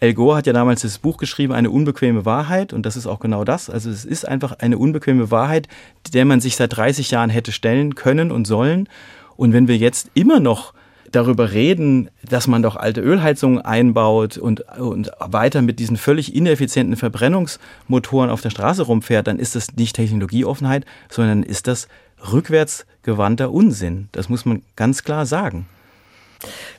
[0.00, 3.20] El Gore hat ja damals das Buch geschrieben, eine unbequeme Wahrheit, und das ist auch
[3.20, 3.70] genau das.
[3.70, 5.68] Also es ist einfach eine unbequeme Wahrheit,
[6.12, 8.88] der man sich seit 30 Jahren hätte stellen können und sollen.
[9.36, 10.74] Und wenn wir jetzt immer noch
[11.12, 16.96] darüber reden, dass man doch alte Ölheizungen einbaut und, und weiter mit diesen völlig ineffizienten
[16.96, 21.88] Verbrennungsmotoren auf der Straße rumfährt, dann ist das nicht Technologieoffenheit, sondern ist das
[22.32, 24.08] rückwärtsgewandter Unsinn.
[24.12, 25.66] Das muss man ganz klar sagen.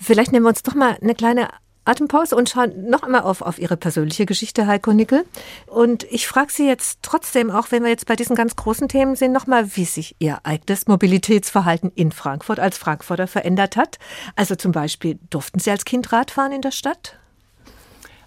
[0.01, 1.47] Vielleicht nehmen wir uns doch mal eine kleine
[1.85, 5.25] Atempause und schauen noch einmal auf, auf Ihre persönliche Geschichte, Heiko Nickel.
[5.67, 9.15] Und ich frage Sie jetzt trotzdem, auch wenn wir jetzt bei diesen ganz großen Themen
[9.15, 13.99] sind, nochmal, wie sich Ihr eigenes Mobilitätsverhalten in Frankfurt als Frankfurter verändert hat.
[14.35, 17.17] Also zum Beispiel, durften Sie als Kind Radfahren in der Stadt?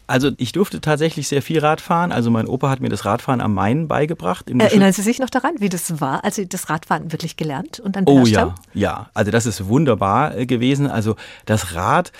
[0.08, 2.12] Also ich durfte tatsächlich sehr viel Radfahren.
[2.12, 4.48] Also mein Opa hat mir das Radfahren am Main beigebracht.
[4.48, 7.96] Erinnern Sie sich noch daran, wie das war, als Sie das Radfahren wirklich gelernt und
[7.96, 8.54] dann Oh ja, haben?
[8.72, 9.10] ja.
[9.14, 10.86] Also das ist wunderbar äh, gewesen.
[10.86, 12.12] Also das Rad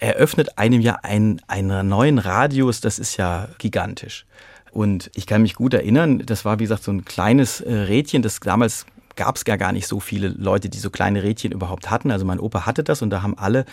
[0.00, 4.26] eröffnet einem ja einen, einen neuen Radius, das ist ja gigantisch.
[4.72, 8.22] Und ich kann mich gut erinnern, das war wie gesagt so ein kleines äh, Rädchen,
[8.22, 8.86] das damals
[9.16, 12.10] gab es gar, gar nicht so viele Leute, die so kleine Rädchen überhaupt hatten.
[12.10, 13.66] Also mein Opa hatte das und da haben alle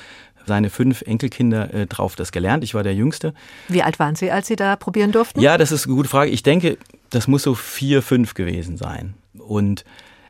[0.46, 2.64] seine fünf Enkelkinder äh, drauf das gelernt.
[2.64, 3.34] Ich war der Jüngste.
[3.68, 5.40] Wie alt waren Sie, als Sie da probieren durften?
[5.40, 6.32] Ja, das ist eine gute Frage.
[6.32, 6.78] Ich denke,
[7.10, 9.14] das muss so vier, fünf gewesen sein.
[9.38, 9.86] Und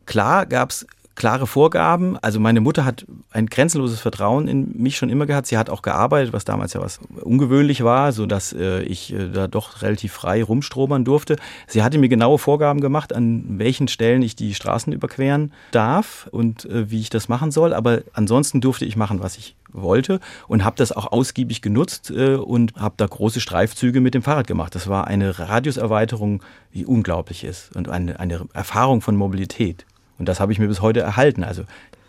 [0.06, 0.86] klar gab es
[1.18, 2.18] klare Vorgaben.
[2.22, 5.48] Also meine Mutter hat ein grenzenloses Vertrauen in mich schon immer gehabt.
[5.48, 9.30] Sie hat auch gearbeitet, was damals ja was ungewöhnlich war, so dass äh, ich äh,
[9.30, 11.36] da doch relativ frei rumstrobern durfte.
[11.66, 16.66] Sie hatte mir genaue Vorgaben gemacht, an welchen Stellen ich die Straßen überqueren darf und
[16.66, 17.74] äh, wie ich das machen soll.
[17.74, 22.36] Aber ansonsten durfte ich machen, was ich wollte und habe das auch ausgiebig genutzt äh,
[22.36, 24.76] und habe da große Streifzüge mit dem Fahrrad gemacht.
[24.76, 26.44] Das war eine Radiuserweiterung,
[26.76, 29.86] die unglaublich ist und eine, eine Erfahrung von Mobilität.
[30.20, 31.44] Und das habe ich mir bis heute erhalten.
[31.44, 31.64] Also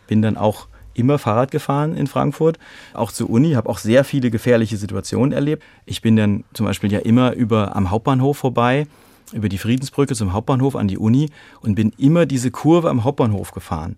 [0.06, 2.58] bin dann auch immer Fahrrad gefahren in Frankfurt,
[2.92, 5.62] auch zur Uni, habe auch sehr viele gefährliche Situationen erlebt.
[5.86, 8.86] Ich bin dann zum Beispiel ja immer über am Hauptbahnhof vorbei,
[9.32, 13.52] über die Friedensbrücke zum Hauptbahnhof an die Uni und bin immer diese Kurve am Hauptbahnhof
[13.52, 13.96] gefahren.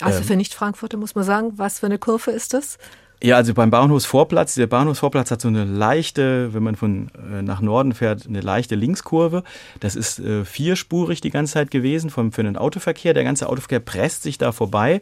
[0.00, 2.78] Also ähm, für Nicht-Frankfurter muss man sagen, was für eine Kurve ist das?
[3.22, 7.60] Ja, also beim Bahnhofsvorplatz, der Bahnhofsvorplatz hat so eine leichte, wenn man von äh, nach
[7.60, 9.44] Norden fährt, eine leichte Linkskurve.
[9.80, 13.14] Das ist äh, vierspurig die ganze Zeit gewesen vom, für den Autoverkehr.
[13.14, 15.00] Der ganze Autoverkehr presst sich da vorbei.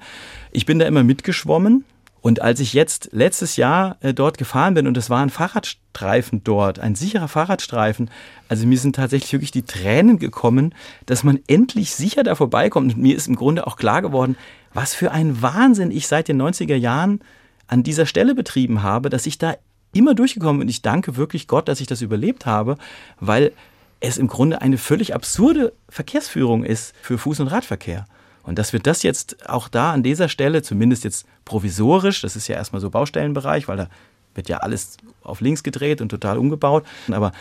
[0.52, 1.84] Ich bin da immer mitgeschwommen.
[2.20, 6.44] Und als ich jetzt letztes Jahr äh, dort gefahren bin und es war ein Fahrradstreifen
[6.44, 8.08] dort, ein sicherer Fahrradstreifen,
[8.48, 10.72] also mir sind tatsächlich wirklich die Tränen gekommen,
[11.06, 12.94] dass man endlich sicher da vorbeikommt.
[12.94, 14.36] Und mir ist im Grunde auch klar geworden,
[14.72, 17.20] was für ein Wahnsinn ich seit den 90er Jahren
[17.66, 19.56] an dieser Stelle betrieben habe, dass ich da
[19.92, 20.66] immer durchgekommen bin.
[20.66, 22.76] Und ich danke wirklich Gott, dass ich das überlebt habe,
[23.20, 23.52] weil
[24.00, 28.06] es im Grunde eine völlig absurde Verkehrsführung ist für Fuß- und Radverkehr.
[28.42, 32.48] Und dass wir das jetzt auch da an dieser Stelle, zumindest jetzt provisorisch, das ist
[32.48, 33.88] ja erstmal so Baustellenbereich, weil da
[34.34, 37.32] wird ja alles auf links gedreht und total umgebaut, aber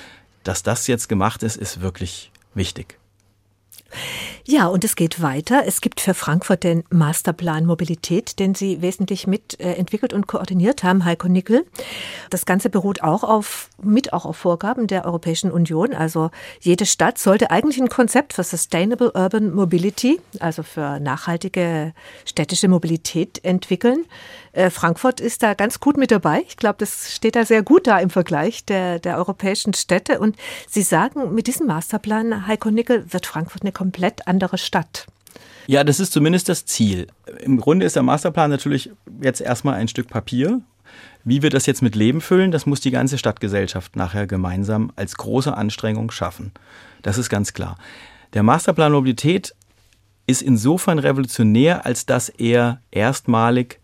[0.43, 2.97] dass das jetzt gemacht ist, ist wirklich wichtig.
[4.45, 5.63] Ja, und es geht weiter.
[5.65, 11.05] Es gibt für Frankfurt den Masterplan Mobilität, den Sie wesentlich mit äh, und koordiniert haben,
[11.05, 11.65] Heiko Nickel.
[12.29, 15.93] Das Ganze beruht auch auf, mit auch auf Vorgaben der Europäischen Union.
[15.93, 21.93] Also jede Stadt sollte eigentlich ein Konzept für Sustainable Urban Mobility, also für nachhaltige
[22.25, 24.05] städtische Mobilität entwickeln.
[24.53, 26.43] Äh, Frankfurt ist da ganz gut mit dabei.
[26.47, 30.19] Ich glaube, das steht da sehr gut da im Vergleich der, der europäischen Städte.
[30.19, 30.35] Und
[30.67, 35.07] Sie sagen, mit diesem Masterplan, Heiko Nickel, wird Frankfurt eine komplett andere Stadt.
[35.65, 37.07] Ja, das ist zumindest das Ziel.
[37.39, 38.91] Im Grunde ist der Masterplan natürlich
[39.23, 40.61] jetzt erstmal ein Stück Papier.
[41.23, 45.15] Wie wir das jetzt mit Leben füllen, das muss die ganze Stadtgesellschaft nachher gemeinsam als
[45.15, 46.51] große Anstrengung schaffen.
[47.01, 47.75] Das ist ganz klar.
[48.33, 49.55] Der Masterplan Mobilität
[50.27, 53.79] ist insofern revolutionär, als dass er erstmalig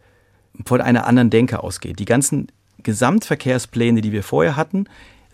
[0.63, 1.97] von einer anderen Denke ausgeht.
[1.97, 2.49] Die ganzen
[2.83, 4.85] Gesamtverkehrspläne, die wir vorher hatten,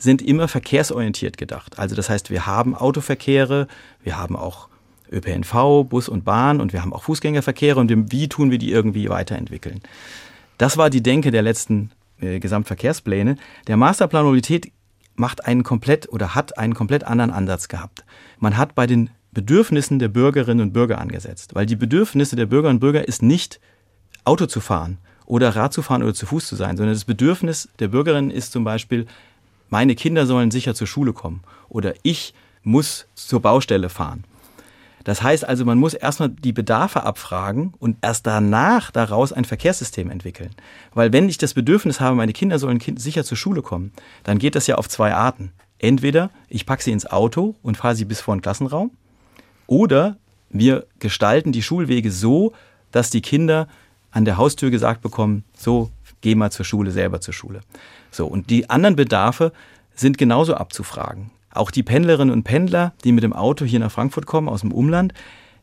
[0.03, 1.79] sind immer verkehrsorientiert gedacht.
[1.79, 3.67] Also das heißt, wir haben Autoverkehre,
[4.03, 4.69] wir haben auch
[5.11, 9.09] ÖPNV, Bus und Bahn und wir haben auch Fußgängerverkehre und wie tun wir die irgendwie
[9.09, 9.81] weiterentwickeln.
[10.57, 13.37] Das war die Denke der letzten äh, Gesamtverkehrspläne.
[13.67, 14.71] Der Masterplan Mobilität
[15.15, 18.03] macht einen komplett oder hat einen komplett anderen Ansatz gehabt.
[18.39, 22.77] Man hat bei den Bedürfnissen der Bürgerinnen und Bürger angesetzt, weil die Bedürfnisse der Bürgerinnen
[22.77, 23.59] und Bürger ist nicht
[24.25, 27.69] Auto zu fahren oder Rad zu fahren oder zu Fuß zu sein, sondern das Bedürfnis
[27.79, 29.07] der Bürgerinnen ist zum Beispiel,
[29.73, 34.23] meine Kinder sollen sicher zur Schule kommen oder ich muss zur Baustelle fahren.
[35.03, 40.11] Das heißt also, man muss erstmal die Bedarfe abfragen und erst danach daraus ein Verkehrssystem
[40.11, 40.51] entwickeln.
[40.93, 43.91] Weil wenn ich das Bedürfnis habe, meine Kinder sollen sicher zur Schule kommen,
[44.23, 45.51] dann geht das ja auf zwei Arten.
[45.79, 48.91] Entweder ich packe sie ins Auto und fahre sie bis vor den Klassenraum
[49.65, 50.17] oder
[50.51, 52.53] wir gestalten die Schulwege so,
[52.91, 53.67] dass die Kinder
[54.11, 55.89] an der Haustür gesagt bekommen, so,
[56.23, 57.61] geh mal zur Schule, selber zur Schule.
[58.09, 59.51] So, und die anderen Bedarfe
[59.93, 61.29] sind genauso abzufragen.
[61.51, 64.71] Auch die Pendlerinnen und Pendler, die mit dem Auto hier nach Frankfurt kommen, aus dem
[64.71, 65.13] Umland,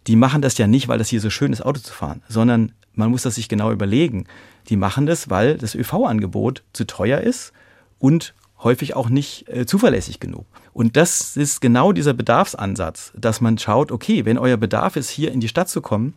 [0.07, 2.73] die machen das ja nicht, weil das hier so schön ist, Auto zu fahren, sondern
[2.95, 4.27] man muss das sich genau überlegen.
[4.69, 7.53] Die machen das, weil das ÖV-Angebot zu teuer ist
[7.99, 10.47] und häufig auch nicht äh, zuverlässig genug.
[10.75, 15.33] Und das ist genau dieser Bedarfsansatz, dass man schaut, okay, wenn euer Bedarf ist, hier
[15.33, 16.15] in die Stadt zu kommen,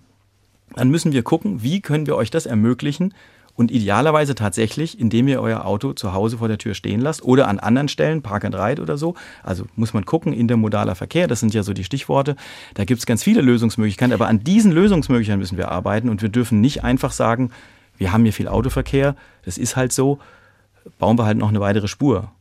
[0.75, 3.13] dann müssen wir gucken, wie können wir euch das ermöglichen
[3.55, 7.47] und idealerweise tatsächlich, indem ihr euer Auto zu Hause vor der Tür stehen lasst oder
[7.47, 9.13] an anderen Stellen, Park and Ride oder so.
[9.43, 12.35] Also muss man gucken, intermodaler Verkehr, das sind ja so die Stichworte.
[12.73, 16.29] Da gibt es ganz viele Lösungsmöglichkeiten, aber an diesen Lösungsmöglichkeiten müssen wir arbeiten und wir
[16.29, 17.51] dürfen nicht einfach sagen,
[17.97, 20.19] wir haben hier viel Autoverkehr, das ist halt so,
[20.97, 22.31] bauen wir halt noch eine weitere Spur.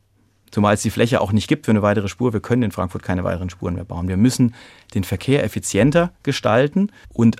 [0.50, 2.34] Zumal es die Fläche auch nicht gibt für eine weitere Spur.
[2.34, 4.08] Wir können in Frankfurt keine weiteren Spuren mehr bauen.
[4.08, 4.54] Wir müssen
[4.94, 7.36] den Verkehr effizienter gestalten und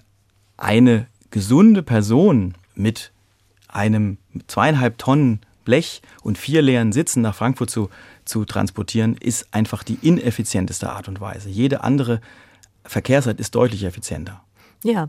[0.57, 3.12] eine gesunde Person mit
[3.73, 7.89] einem zweieinhalb Tonnen Blech und vier leeren Sitzen nach Frankfurt zu,
[8.25, 11.49] zu transportieren, ist einfach die ineffizienteste Art und Weise.
[11.49, 12.21] Jede andere
[12.85, 14.43] Verkehrsart ist deutlich effizienter.
[14.85, 15.09] Ja,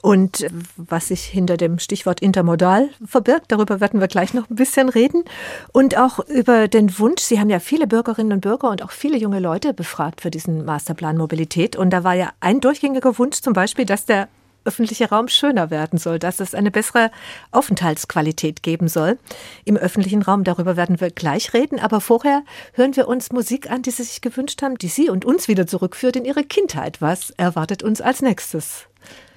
[0.00, 4.88] und was sich hinter dem Stichwort intermodal verbirgt, darüber werden wir gleich noch ein bisschen
[4.88, 5.24] reden.
[5.72, 9.18] Und auch über den Wunsch, Sie haben ja viele Bürgerinnen und Bürger und auch viele
[9.18, 11.74] junge Leute befragt für diesen Masterplan Mobilität.
[11.74, 14.28] Und da war ja ein durchgängiger Wunsch zum Beispiel, dass der
[14.68, 17.10] öffentliche Raum schöner werden soll, dass es eine bessere
[17.50, 19.18] Aufenthaltsqualität geben soll
[19.64, 20.44] im öffentlichen Raum.
[20.44, 21.80] Darüber werden wir gleich reden.
[21.80, 22.42] Aber vorher
[22.74, 25.66] hören wir uns Musik an, die Sie sich gewünscht haben, die Sie und uns wieder
[25.66, 27.00] zurückführt in Ihre Kindheit.
[27.00, 28.88] Was erwartet uns als nächstes?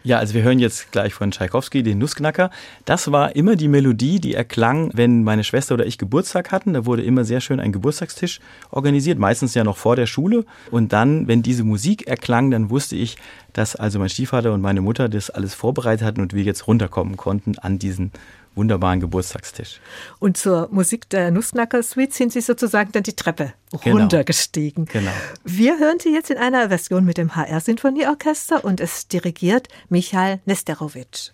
[0.03, 2.49] Ja, also wir hören jetzt gleich von Tschaikowski den Nussknacker.
[2.85, 6.73] Das war immer die Melodie, die erklang, wenn meine Schwester oder ich Geburtstag hatten.
[6.73, 8.39] Da wurde immer sehr schön ein Geburtstagstisch
[8.71, 10.45] organisiert, meistens ja noch vor der Schule.
[10.71, 13.17] Und dann, wenn diese Musik erklang, dann wusste ich,
[13.53, 17.15] dass also mein Stiefvater und meine Mutter das alles vorbereitet hatten und wir jetzt runterkommen
[17.15, 18.11] konnten an diesen
[18.55, 19.79] wunderbaren Geburtstagstisch.
[20.19, 23.97] Und zur Musik der Nussknacker Suite sind Sie sozusagen dann die Treppe genau.
[23.97, 24.85] runtergestiegen.
[24.85, 25.11] Genau.
[25.43, 30.39] Wir hören Sie jetzt in einer Version mit dem HR Sinfonieorchester und es dirigiert Michael
[30.45, 31.31] Nesterowitsch.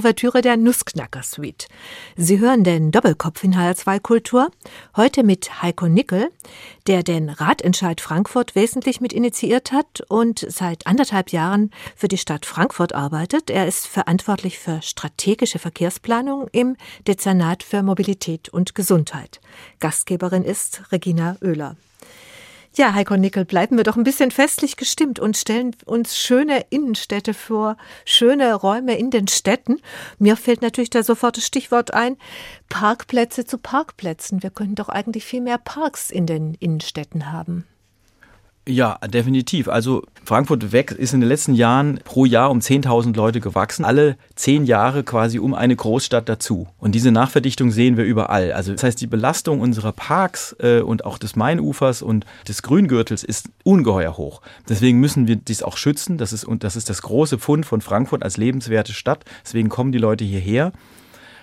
[0.00, 1.68] Ouvertüre der Nussknacker Suite.
[2.16, 4.50] Sie hören den Doppelkopf in HR2 Kultur,
[4.96, 6.30] heute mit Heiko Nickel,
[6.86, 12.46] der den Ratentscheid Frankfurt wesentlich mit initiiert hat und seit anderthalb Jahren für die Stadt
[12.46, 13.50] Frankfurt arbeitet.
[13.50, 19.42] Er ist verantwortlich für strategische Verkehrsplanung im Dezernat für Mobilität und Gesundheit.
[19.80, 21.76] Gastgeberin ist Regina Oehler.
[22.76, 27.34] Ja, Heiko Nickel, bleiben wir doch ein bisschen festlich gestimmt und stellen uns schöne Innenstädte
[27.34, 29.80] vor, schöne Räume in den Städten.
[30.20, 32.16] Mir fällt natürlich da sofort das Stichwort ein,
[32.68, 34.44] Parkplätze zu Parkplätzen.
[34.44, 37.66] Wir könnten doch eigentlich viel mehr Parks in den Innenstädten haben.
[38.70, 39.68] Ja, definitiv.
[39.68, 43.84] Also Frankfurt weg ist in den letzten Jahren pro Jahr um 10.000 Leute gewachsen.
[43.84, 46.68] Alle zehn Jahre quasi um eine Großstadt dazu.
[46.78, 48.52] Und diese Nachverdichtung sehen wir überall.
[48.52, 53.24] Also das heißt, die Belastung unserer Parks äh, und auch des Mainufers und des Grüngürtels
[53.24, 54.40] ist ungeheuer hoch.
[54.68, 56.16] Deswegen müssen wir dies auch schützen.
[56.16, 59.24] Das ist, und das ist das große Fund von Frankfurt als lebenswerte Stadt.
[59.44, 60.70] Deswegen kommen die Leute hierher.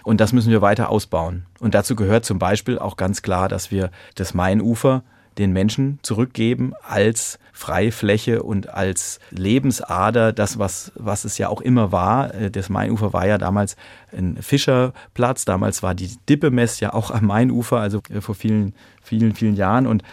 [0.03, 1.45] Und das müssen wir weiter ausbauen.
[1.59, 5.03] Und dazu gehört zum Beispiel auch ganz klar, dass wir das Mainufer
[5.37, 11.91] den Menschen zurückgeben als Freifläche und als Lebensader, das, was, was es ja auch immer
[11.91, 12.33] war.
[12.33, 13.75] Äh, das Mainufer war ja damals
[14.15, 19.33] ein Fischerplatz, damals war die Dippemess ja auch am Mainufer, also äh, vor vielen, vielen,
[19.33, 19.87] vielen Jahren.
[19.87, 20.03] Und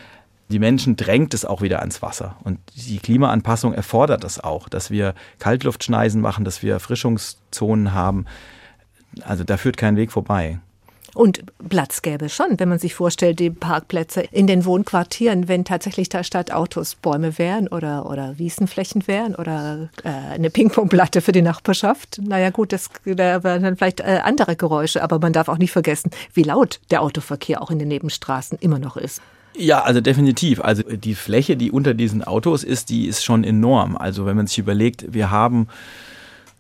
[0.49, 2.37] die Menschen drängt es auch wieder ans Wasser.
[2.45, 8.27] Und die Klimaanpassung erfordert das auch, dass wir Kaltluftschneisen machen, dass wir Erfrischungszonen haben.
[9.23, 10.61] Also da führt kein Weg vorbei.
[11.15, 16.09] Und Platz gäbe schon, wenn man sich vorstellt, die Parkplätze in den Wohnquartieren, wenn tatsächlich
[16.09, 21.43] da statt Autos Bäume wären oder, oder Wiesenflächen wären oder äh, eine Pingpongplatte für die
[21.43, 22.21] Nachbarschaft.
[22.21, 25.73] Naja gut, das, da wären dann vielleicht äh, andere Geräusche, aber man darf auch nicht
[25.73, 29.23] vergessen, wie laut der Autoverkehr auch in den Nebenstraßen immer noch ist.
[29.57, 30.61] Ja, also definitiv.
[30.61, 33.97] Also die Fläche, die unter diesen Autos ist, die ist schon enorm.
[33.97, 35.69] Also wenn man sich überlegt, wir haben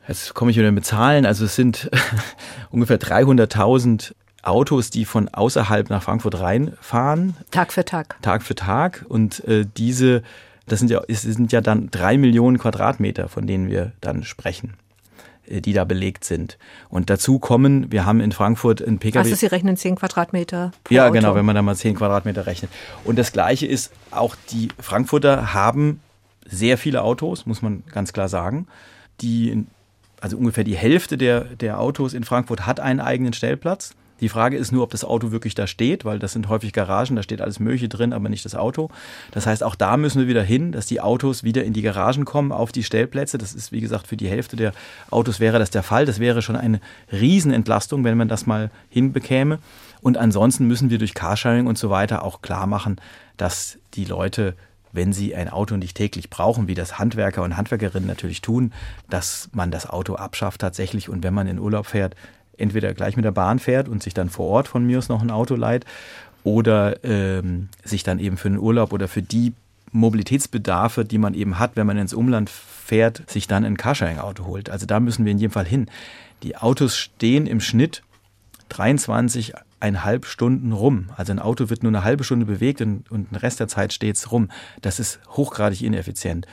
[0.07, 1.25] Jetzt komme ich wieder mit Zahlen.
[1.25, 1.91] Also es sind
[2.71, 4.13] ungefähr 300.000
[4.47, 7.37] Autos, die von außerhalb nach Frankfurt reinfahren.
[7.51, 8.17] Tag für Tag.
[8.23, 9.05] Tag für Tag.
[9.09, 10.23] Und äh, diese,
[10.67, 14.75] das sind ja, es sind ja dann drei Millionen Quadratmeter, von denen wir dann sprechen
[15.47, 16.59] äh, die da belegt sind.
[16.89, 19.19] Und dazu kommen, wir haben in Frankfurt ein Pkw.
[19.19, 21.15] Also Sie rechnen zehn Quadratmeter pro Ja, Auto.
[21.15, 22.71] genau, wenn man da mal zehn Quadratmeter rechnet.
[23.05, 26.01] Und das Gleiche ist, auch die Frankfurter haben
[26.47, 28.67] sehr viele Autos, muss man ganz klar sagen.
[29.21, 29.65] Die,
[30.21, 33.95] also ungefähr die Hälfte der, der Autos in Frankfurt hat einen eigenen Stellplatz.
[34.21, 37.17] Die Frage ist nur, ob das Auto wirklich da steht, weil das sind häufig Garagen,
[37.17, 38.91] da steht alles Mögliche drin, aber nicht das Auto.
[39.33, 42.25] Das heißt, auch da müssen wir wieder hin, dass die Autos wieder in die Garagen
[42.25, 43.39] kommen, auf die Stellplätze.
[43.39, 44.73] Das ist, wie gesagt, für die Hälfte der
[45.11, 46.07] Autos wäre das der Fall.
[46.07, 49.59] Das wäre schon eine Riesenentlastung, wenn man das mal hinbekäme.
[50.01, 53.01] Und ansonsten müssen wir durch Carsharing und so weiter auch klar machen,
[53.37, 54.55] dass die Leute
[54.95, 58.73] wenn sie ein Auto nicht täglich brauchen, wie das Handwerker und Handwerkerinnen natürlich tun,
[59.11, 62.15] dass man das Auto abschafft tatsächlich und wenn man in Urlaub fährt,
[62.59, 65.23] entweder gleich mit der Bahn fährt und sich dann vor Ort von mir aus noch
[65.23, 65.85] ein Auto leiht
[66.43, 69.53] oder ähm, sich dann eben für den Urlaub oder für die
[69.93, 74.69] Mobilitätsbedarfe, die man eben hat, wenn man ins Umland fährt, sich dann ein Carsharing-Auto holt.
[74.69, 75.87] Also da müssen wir in jedem Fall hin.
[76.43, 78.03] Die Autos stehen im Schnitt
[78.71, 81.11] 23,5 Stunden rum.
[81.17, 83.93] Also ein Auto wird nur eine halbe Stunde bewegt und, und den Rest der Zeit
[83.93, 84.51] steht es rum.
[84.83, 86.47] Das ist hochgradig ineffizient.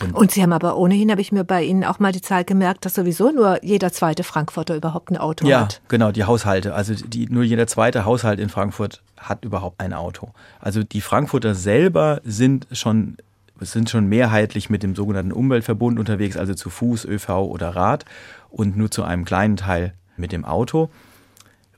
[0.00, 2.44] Und, und, Sie haben aber ohnehin, habe ich mir bei Ihnen auch mal die Zahl
[2.44, 5.74] gemerkt, dass sowieso nur jeder zweite Frankfurter überhaupt ein Auto ja, hat.
[5.74, 6.74] Ja, genau, die Haushalte.
[6.74, 10.30] Also die, nur jeder zweite Haushalt in Frankfurt hat überhaupt ein Auto.
[10.60, 13.16] Also die Frankfurter selber sind schon
[13.60, 18.04] sind schon mehrheitlich mit dem sogenannten Umweltverbund unterwegs, also zu Fuß, ÖV oder Rad
[18.50, 20.90] und nur zu einem kleinen Teil mit dem Auto,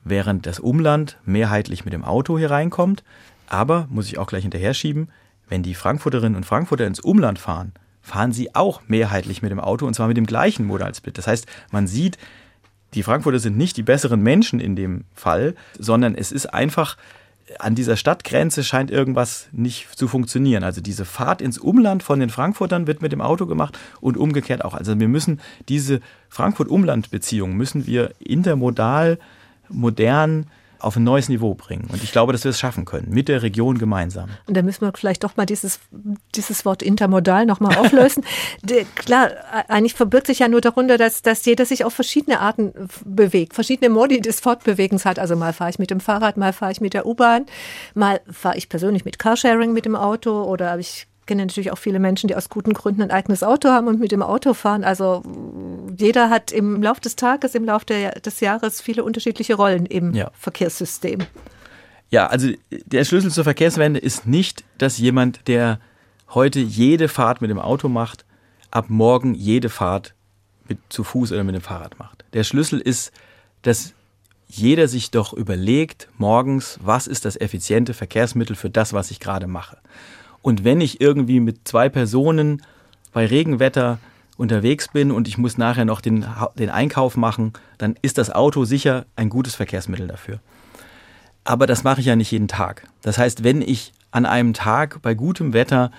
[0.03, 3.03] während das Umland mehrheitlich mit dem Auto hier reinkommt.
[3.47, 5.09] Aber, muss ich auch gleich hinterher schieben,
[5.49, 9.85] wenn die Frankfurterinnen und Frankfurter ins Umland fahren, fahren sie auch mehrheitlich mit dem Auto
[9.85, 11.17] und zwar mit dem gleichen Modalsplit.
[11.17, 12.17] Das heißt, man sieht,
[12.93, 16.97] die Frankfurter sind nicht die besseren Menschen in dem Fall, sondern es ist einfach
[17.59, 20.63] an dieser Stadtgrenze scheint irgendwas nicht zu funktionieren.
[20.63, 24.63] Also diese Fahrt ins Umland von den Frankfurtern wird mit dem Auto gemacht und umgekehrt
[24.63, 24.73] auch.
[24.73, 25.99] Also wir müssen diese
[26.29, 29.19] Frankfurt-Umland-Beziehung müssen wir intermodal,
[29.69, 30.47] modern
[30.81, 31.87] auf ein neues Niveau bringen.
[31.91, 34.29] Und ich glaube, dass wir es schaffen können, mit der Region gemeinsam.
[34.47, 35.79] Und da müssen wir vielleicht doch mal dieses,
[36.35, 38.23] dieses Wort intermodal nochmal auflösen.
[38.95, 39.31] Klar,
[39.67, 42.73] eigentlich verbirgt sich ja nur darunter, dass, dass jeder sich auf verschiedene Arten
[43.05, 45.19] bewegt, verschiedene Modi des Fortbewegens hat.
[45.19, 47.45] Also mal fahre ich mit dem Fahrrad, mal fahre ich mit der U-Bahn,
[47.93, 51.77] mal fahre ich persönlich mit Carsharing mit dem Auto oder habe ich kenne natürlich auch
[51.77, 54.83] viele Menschen, die aus guten Gründen ein eigenes Auto haben und mit dem Auto fahren.
[54.83, 55.23] Also
[55.97, 60.13] jeder hat im Laufe des Tages, im Laufe der, des Jahres viele unterschiedliche Rollen im
[60.13, 60.29] ja.
[60.37, 61.19] Verkehrssystem.
[62.09, 65.79] Ja, also der Schlüssel zur Verkehrswende ist nicht, dass jemand, der
[66.31, 68.25] heute jede Fahrt mit dem Auto macht,
[68.69, 70.13] ab morgen jede Fahrt
[70.67, 72.25] mit, zu Fuß oder mit dem Fahrrad macht.
[72.33, 73.13] Der Schlüssel ist,
[73.61, 73.93] dass
[74.49, 79.47] jeder sich doch überlegt morgens, was ist das effiziente Verkehrsmittel für das, was ich gerade
[79.47, 79.77] mache.
[80.41, 82.61] Und wenn ich irgendwie mit zwei Personen
[83.13, 83.99] bei Regenwetter
[84.37, 86.25] unterwegs bin und ich muss nachher noch den,
[86.57, 90.39] den Einkauf machen, dann ist das Auto sicher ein gutes Verkehrsmittel dafür.
[91.43, 92.87] Aber das mache ich ja nicht jeden Tag.
[93.01, 95.91] Das heißt, wenn ich an einem Tag bei gutem Wetter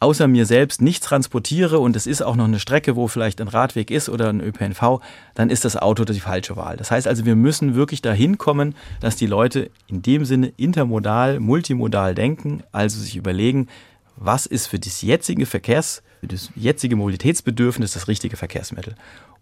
[0.00, 3.48] außer mir selbst nichts transportiere und es ist auch noch eine Strecke, wo vielleicht ein
[3.48, 5.00] Radweg ist oder ein ÖPNV,
[5.34, 6.76] dann ist das Auto die falsche Wahl.
[6.76, 11.40] Das heißt also, wir müssen wirklich dahin kommen, dass die Leute in dem Sinne intermodal,
[11.40, 13.68] multimodal denken, also sich überlegen,
[14.16, 18.94] was ist für das jetzige Verkehrs, für das jetzige Mobilitätsbedürfnis das richtige Verkehrsmittel.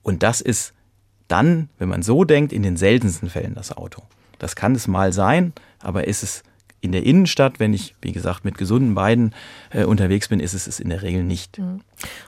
[0.02, 0.72] Und das ist
[1.28, 4.02] dann, wenn man so denkt, in den seltensten Fällen das Auto.
[4.38, 6.42] Das kann es mal sein, aber ist es
[6.82, 9.34] in der Innenstadt, wenn ich, wie gesagt, mit gesunden Beinen
[9.70, 11.58] äh, unterwegs bin, ist es es in der Regel nicht.
[11.58, 11.80] Mhm.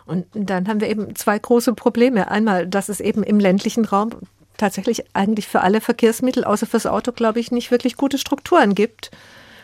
[0.06, 2.30] Und dann haben wir eben zwei große Probleme.
[2.30, 4.10] Einmal, dass es eben im ländlichen Raum
[4.56, 9.10] tatsächlich eigentlich für alle Verkehrsmittel, außer fürs Auto, glaube ich, nicht wirklich gute Strukturen gibt.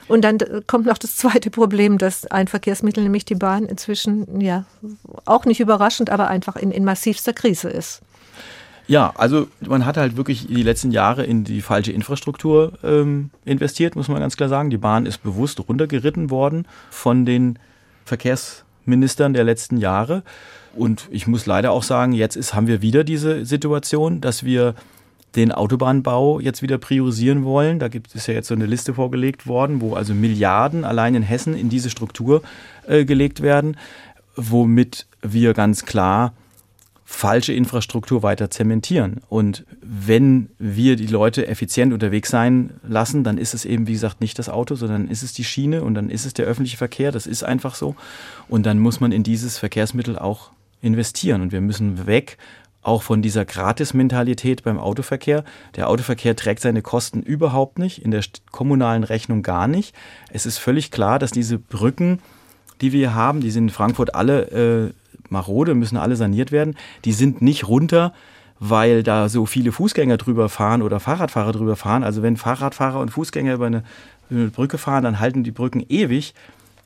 [0.09, 4.65] Und dann kommt noch das zweite Problem, dass ein Verkehrsmittel, nämlich die Bahn, inzwischen ja
[5.25, 8.03] auch nicht überraschend, aber einfach in, in massivster Krise ist.
[8.91, 13.95] Ja, also man hat halt wirklich die letzten Jahre in die falsche Infrastruktur ähm, investiert,
[13.95, 14.69] muss man ganz klar sagen.
[14.69, 17.61] Die Bahn ist bewusst runtergeritten worden von den
[18.05, 20.25] Verkehrsministern der letzten Jahre.
[20.75, 24.75] Und ich muss leider auch sagen, jetzt ist, haben wir wieder diese Situation, dass wir
[25.37, 27.79] den Autobahnbau jetzt wieder priorisieren wollen.
[27.79, 31.23] Da gibt es ja jetzt so eine Liste vorgelegt worden, wo also Milliarden allein in
[31.23, 32.43] Hessen in diese Struktur
[32.89, 33.77] äh, gelegt werden,
[34.35, 36.33] womit wir ganz klar
[37.13, 39.21] falsche Infrastruktur weiter zementieren.
[39.29, 44.21] Und wenn wir die Leute effizient unterwegs sein lassen, dann ist es eben, wie gesagt,
[44.21, 47.11] nicht das Auto, sondern ist es die Schiene und dann ist es der öffentliche Verkehr.
[47.11, 47.97] Das ist einfach so.
[48.49, 51.43] Und dann muss man in dieses Verkehrsmittel auch investieren.
[51.43, 52.39] Und wir müssen weg
[52.81, 55.45] auch von dieser Gratis-Mentalität beim Autoverkehr.
[55.75, 59.95] Der Autoverkehr trägt seine Kosten überhaupt nicht, in der kommunalen Rechnung gar nicht.
[60.33, 62.21] Es ist völlig klar, dass diese Brücken,
[62.81, 64.93] die wir haben, die sind in Frankfurt alle äh,
[65.31, 66.77] marode, müssen alle saniert werden.
[67.05, 68.13] Die sind nicht runter,
[68.59, 72.05] weil da so viele Fußgänger drüber fahren oder Fahrradfahrer drüber fahren.
[72.05, 73.83] Also wenn Fahrradfahrer und Fußgänger über eine,
[74.29, 76.35] über eine Brücke fahren, dann halten die Brücken ewig.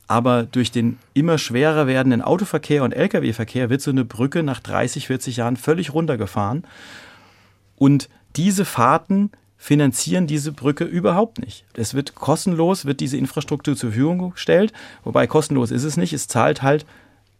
[0.07, 5.07] Aber durch den immer schwerer werdenden Autoverkehr und Lkw-Verkehr wird so eine Brücke nach 30,
[5.07, 6.63] 40 Jahren völlig runtergefahren.
[7.75, 11.65] Und diese Fahrten finanzieren diese Brücke überhaupt nicht.
[11.73, 14.73] Es wird kostenlos, wird diese Infrastruktur zur Verfügung gestellt,
[15.03, 16.85] wobei kostenlos ist es nicht, es zahlt halt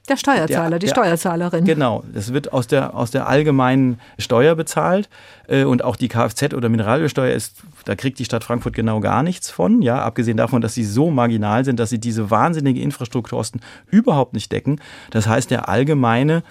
[0.10, 1.66] der Steuerzahler, der, die der, Steuerzahlerin.
[1.66, 5.10] Genau, das wird aus der, aus der allgemeinen Steuer bezahlt
[5.47, 9.24] äh, und auch die Kfz- oder Mineralölsteuer ist, da kriegt die Stadt Frankfurt genau gar
[9.24, 13.62] nichts von, ja, abgesehen davon, dass sie so marginal sind, dass sie diese wahnsinnige Infrastrukturkosten
[13.89, 14.80] überhaupt nicht decken.
[15.12, 16.43] Das heißt, der allgemeine,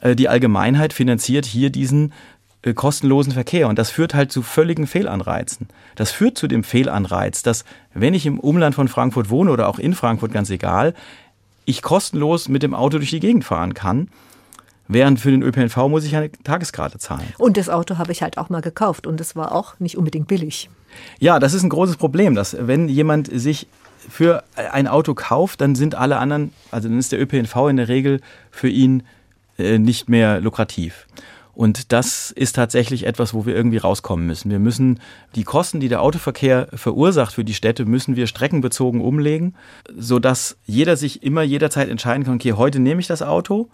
[0.00, 2.12] äh, die Allgemeinheit finanziert hier diesen
[2.62, 5.68] äh, kostenlosen Verkehr und das führt halt zu völligen Fehlanreizen.
[5.94, 9.78] Das führt zu dem Fehlanreiz, dass wenn ich im Umland von Frankfurt wohne oder auch
[9.78, 10.94] in Frankfurt, ganz egal,
[11.68, 14.08] ich kostenlos mit dem Auto durch die Gegend fahren kann.
[14.88, 17.28] Während für den ÖPNV muss ich eine Tageskarte zahlen.
[17.36, 20.28] Und das Auto habe ich halt auch mal gekauft und es war auch nicht unbedingt
[20.28, 20.70] billig.
[21.18, 23.66] Ja, das ist ein großes Problem, dass wenn jemand sich
[24.08, 27.88] für ein Auto kauft, dann sind alle anderen, also dann ist der ÖPNV in der
[27.88, 29.02] Regel für ihn
[29.58, 31.06] äh, nicht mehr lukrativ.
[31.58, 34.48] Und das ist tatsächlich etwas, wo wir irgendwie rauskommen müssen.
[34.48, 35.00] Wir müssen
[35.34, 39.56] die Kosten, die der Autoverkehr verursacht für die Städte, müssen wir streckenbezogen umlegen,
[39.92, 43.70] sodass jeder sich immer jederzeit entscheiden kann, okay, heute nehme ich das Auto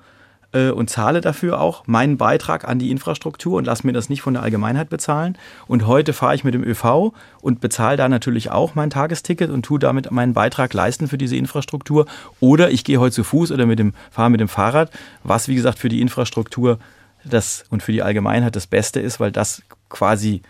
[0.52, 4.22] äh, und zahle dafür auch meinen Beitrag an die Infrastruktur und lasse mir das nicht
[4.22, 5.36] von der Allgemeinheit bezahlen.
[5.66, 7.12] Und heute fahre ich mit dem ÖV
[7.42, 11.36] und bezahle da natürlich auch mein Tagesticket und tue damit meinen Beitrag leisten für diese
[11.36, 12.06] Infrastruktur.
[12.40, 14.90] Oder ich gehe heute zu Fuß oder mit dem, fahre mit dem Fahrrad,
[15.22, 16.78] was wie gesagt für die Infrastruktur
[17.24, 20.42] das und für die Allgemeinheit das Beste ist, weil das quasi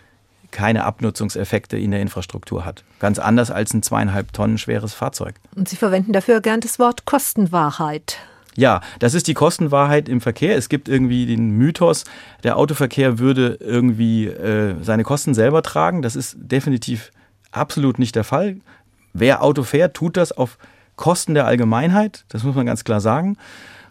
[0.51, 2.83] keine Abnutzungseffekte in der Infrastruktur hat.
[2.99, 5.35] Ganz anders als ein zweieinhalb Tonnen schweres Fahrzeug.
[5.55, 8.19] Und Sie verwenden dafür gern das Wort Kostenwahrheit.
[8.55, 10.55] Ja, das ist die Kostenwahrheit im Verkehr.
[10.55, 12.05] Es gibt irgendwie den Mythos,
[12.43, 16.01] der Autoverkehr würde irgendwie äh, seine Kosten selber tragen.
[16.01, 17.11] Das ist definitiv
[17.51, 18.57] absolut nicht der Fall.
[19.11, 20.57] Wer Auto fährt, tut das auf
[20.95, 22.23] Kosten der Allgemeinheit.
[22.29, 23.37] Das muss man ganz klar sagen.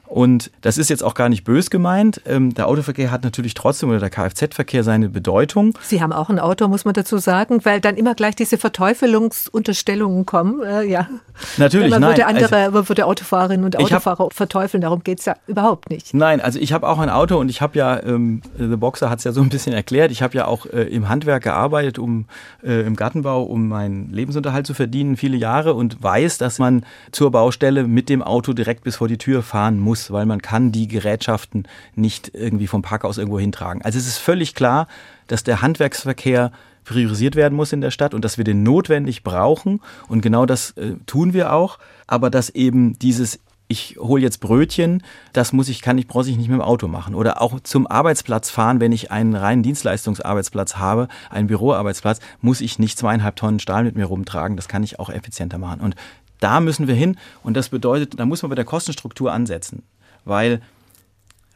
[0.06, 2.20] Und das ist jetzt auch gar nicht bös gemeint.
[2.26, 5.76] Ähm, der Autoverkehr hat natürlich trotzdem oder der Kfz-Verkehr seine Bedeutung.
[5.82, 10.26] Sie haben auch ein Auto, muss man dazu sagen, weil dann immer gleich diese Verteufelungsunterstellungen
[10.26, 10.62] kommen.
[10.62, 11.08] Äh, ja.
[11.56, 12.10] Natürlich, man nein.
[12.10, 16.12] Würde andere, also, würde Autofahrerinnen und Autofahrer hab, verteufeln, darum geht es ja überhaupt nicht.
[16.12, 19.18] Nein, also ich habe auch ein Auto und ich habe ja, ähm, The Boxer hat
[19.18, 22.26] es ja so ein bisschen erklärt, ich habe ja auch äh, im Handwerk gearbeitet, um
[22.62, 27.30] äh, im Gartenbau, um meinen Lebensunterhalt zu verdienen, viele Jahre und weiß, dass man zur
[27.30, 30.72] Baustelle mit dem Auto direkt bis vor die Tür fahren muss muss, weil man kann
[30.72, 33.80] die Gerätschaften nicht irgendwie vom Parkhaus irgendwo hintragen.
[33.82, 34.88] Also es ist völlig klar,
[35.28, 36.50] dass der Handwerksverkehr
[36.84, 39.80] priorisiert werden muss in der Stadt und dass wir den notwendig brauchen.
[40.08, 41.78] Und genau das äh, tun wir auch.
[42.08, 46.36] Aber dass eben dieses ich hole jetzt Brötchen, das muss ich, kann ich, brauche ich
[46.36, 47.14] nicht mit dem Auto machen.
[47.14, 52.78] Oder auch zum Arbeitsplatz fahren, wenn ich einen reinen Dienstleistungsarbeitsplatz habe, einen Büroarbeitsplatz, muss ich
[52.78, 54.58] nicht zweieinhalb Tonnen Stahl mit mir rumtragen.
[54.58, 55.80] Das kann ich auch effizienter machen.
[55.80, 55.96] Und
[56.44, 57.16] da müssen wir hin.
[57.42, 59.82] Und das bedeutet, da muss man bei der Kostenstruktur ansetzen.
[60.24, 60.60] Weil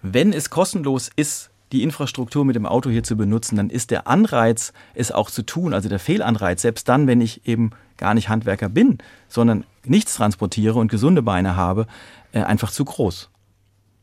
[0.03, 4.09] wenn es kostenlos ist, die Infrastruktur mit dem Auto hier zu benutzen, dann ist der
[4.09, 8.31] Anreiz, es auch zu tun, also der Fehlanreiz, selbst dann, wenn ich eben gar nicht
[8.31, 11.87] Handwerker bin, sondern nichts transportiere und gesunde Beine habe,
[12.33, 13.29] äh, einfach zu groß.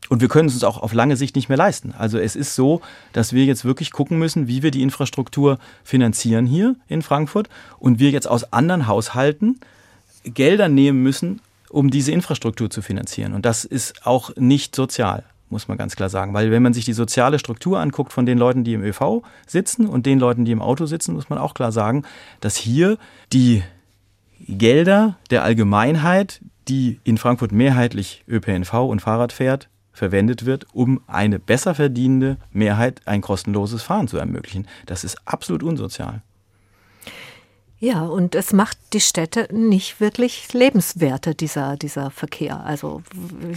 [0.09, 1.95] Und wir können es uns auch auf lange Sicht nicht mehr leisten.
[1.97, 2.81] Also es ist so,
[3.13, 7.97] dass wir jetzt wirklich gucken müssen, wie wir die Infrastruktur finanzieren hier in Frankfurt und
[7.97, 9.59] wir jetzt aus anderen Haushalten
[10.25, 13.33] Gelder nehmen müssen, um diese Infrastruktur zu finanzieren.
[13.33, 16.33] Und das ist auch nicht sozial muss man ganz klar sagen.
[16.33, 19.87] Weil wenn man sich die soziale Struktur anguckt von den Leuten, die im ÖV sitzen
[19.87, 22.03] und den Leuten, die im Auto sitzen, muss man auch klar sagen,
[22.41, 22.97] dass hier
[23.31, 23.63] die
[24.47, 31.39] Gelder der Allgemeinheit, die in Frankfurt mehrheitlich ÖPNV und Fahrrad fährt, verwendet wird, um eine
[31.39, 34.67] besser verdienende Mehrheit ein kostenloses Fahren zu ermöglichen.
[34.85, 36.21] Das ist absolut unsozial.
[37.85, 42.65] Ja, und es macht die Städte nicht wirklich lebenswerter, dieser, dieser Verkehr.
[42.65, 43.03] Also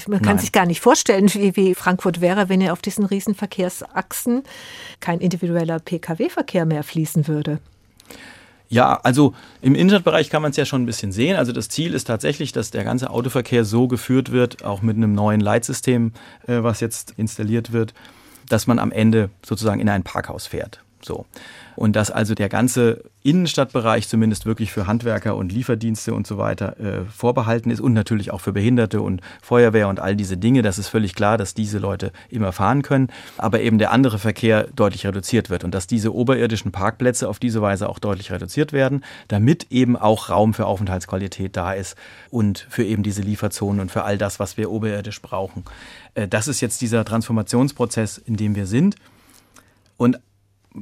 [0.07, 0.39] man kann Nein.
[0.39, 4.43] sich gar nicht vorstellen, wie, wie Frankfurt wäre, wenn ja auf diesen riesen Verkehrsachsen
[5.01, 7.59] kein individueller Pkw-Verkehr mehr fließen würde.
[8.69, 11.37] Ja, also im Innenstadtbereich kann man es ja schon ein bisschen sehen.
[11.37, 15.15] Also das Ziel ist tatsächlich, dass der ganze Autoverkehr so geführt wird, auch mit einem
[15.15, 16.13] neuen Leitsystem,
[16.47, 17.95] äh, was jetzt installiert wird,
[18.47, 20.83] dass man am Ende sozusagen in ein Parkhaus fährt.
[21.03, 21.27] So.
[21.77, 26.79] Und dass also der ganze Innenstadtbereich zumindest wirklich für Handwerker und Lieferdienste und so weiter
[26.81, 30.63] äh, vorbehalten ist und natürlich auch für Behinderte und Feuerwehr und all diese Dinge.
[30.63, 34.67] Das ist völlig klar, dass diese Leute immer fahren können, aber eben der andere Verkehr
[34.75, 39.05] deutlich reduziert wird und dass diese oberirdischen Parkplätze auf diese Weise auch deutlich reduziert werden,
[39.29, 41.97] damit eben auch Raum für Aufenthaltsqualität da ist
[42.31, 45.65] und für eben diese Lieferzonen und für all das, was wir oberirdisch brauchen.
[46.15, 48.97] Äh, das ist jetzt dieser Transformationsprozess, in dem wir sind.
[49.97, 50.21] Und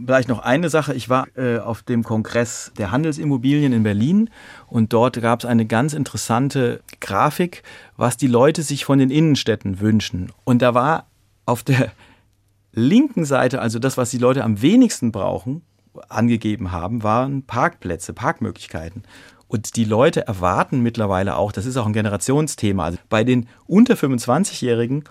[0.04, 0.94] Vielleicht noch eine Sache.
[0.94, 4.30] Ich war äh, auf dem Kongress der Handelsimmobilien in Berlin
[4.66, 7.62] und dort gab es eine ganz interessante Grafik,
[7.96, 10.32] was die Leute sich von den Innenstädten wünschen.
[10.44, 11.06] Und da war
[11.46, 11.92] auf der
[12.72, 15.62] linken Seite, also das, was die Leute am wenigsten brauchen,
[16.08, 19.02] angegeben haben, waren Parkplätze, Parkmöglichkeiten.
[19.48, 23.94] Und die Leute erwarten mittlerweile auch, das ist auch ein Generationsthema, also bei den unter
[23.94, 25.04] 25-Jährigen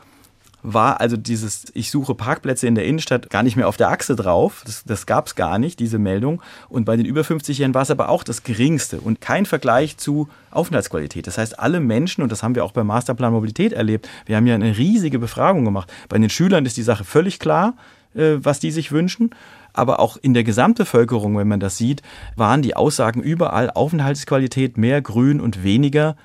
[0.65, 4.15] war also dieses, ich suche Parkplätze in der Innenstadt gar nicht mehr auf der Achse
[4.15, 4.63] drauf.
[4.65, 6.41] Das, das gab es gar nicht, diese Meldung.
[6.69, 10.27] Und bei den über 50-Jährigen war es aber auch das geringste und kein Vergleich zu
[10.51, 11.27] Aufenthaltsqualität.
[11.27, 14.47] Das heißt, alle Menschen, und das haben wir auch beim Masterplan Mobilität erlebt, wir haben
[14.47, 15.91] ja eine riesige Befragung gemacht.
[16.09, 17.75] Bei den Schülern ist die Sache völlig klar,
[18.15, 19.29] äh, was die sich wünschen.
[19.71, 22.01] Aber auch in der Gesamtbevölkerung, wenn man das sieht,
[22.35, 26.15] waren die Aussagen überall Aufenthaltsqualität, mehr Grün und weniger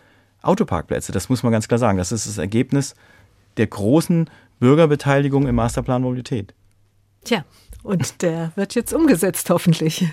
[0.40, 1.12] Autoparkplätze.
[1.12, 1.98] Das muss man ganz klar sagen.
[1.98, 2.94] Das ist das Ergebnis
[3.56, 4.28] der großen
[4.58, 6.54] Bürgerbeteiligung im Masterplan Mobilität.
[7.24, 7.44] Tja,
[7.82, 10.06] und der wird jetzt umgesetzt, hoffentlich.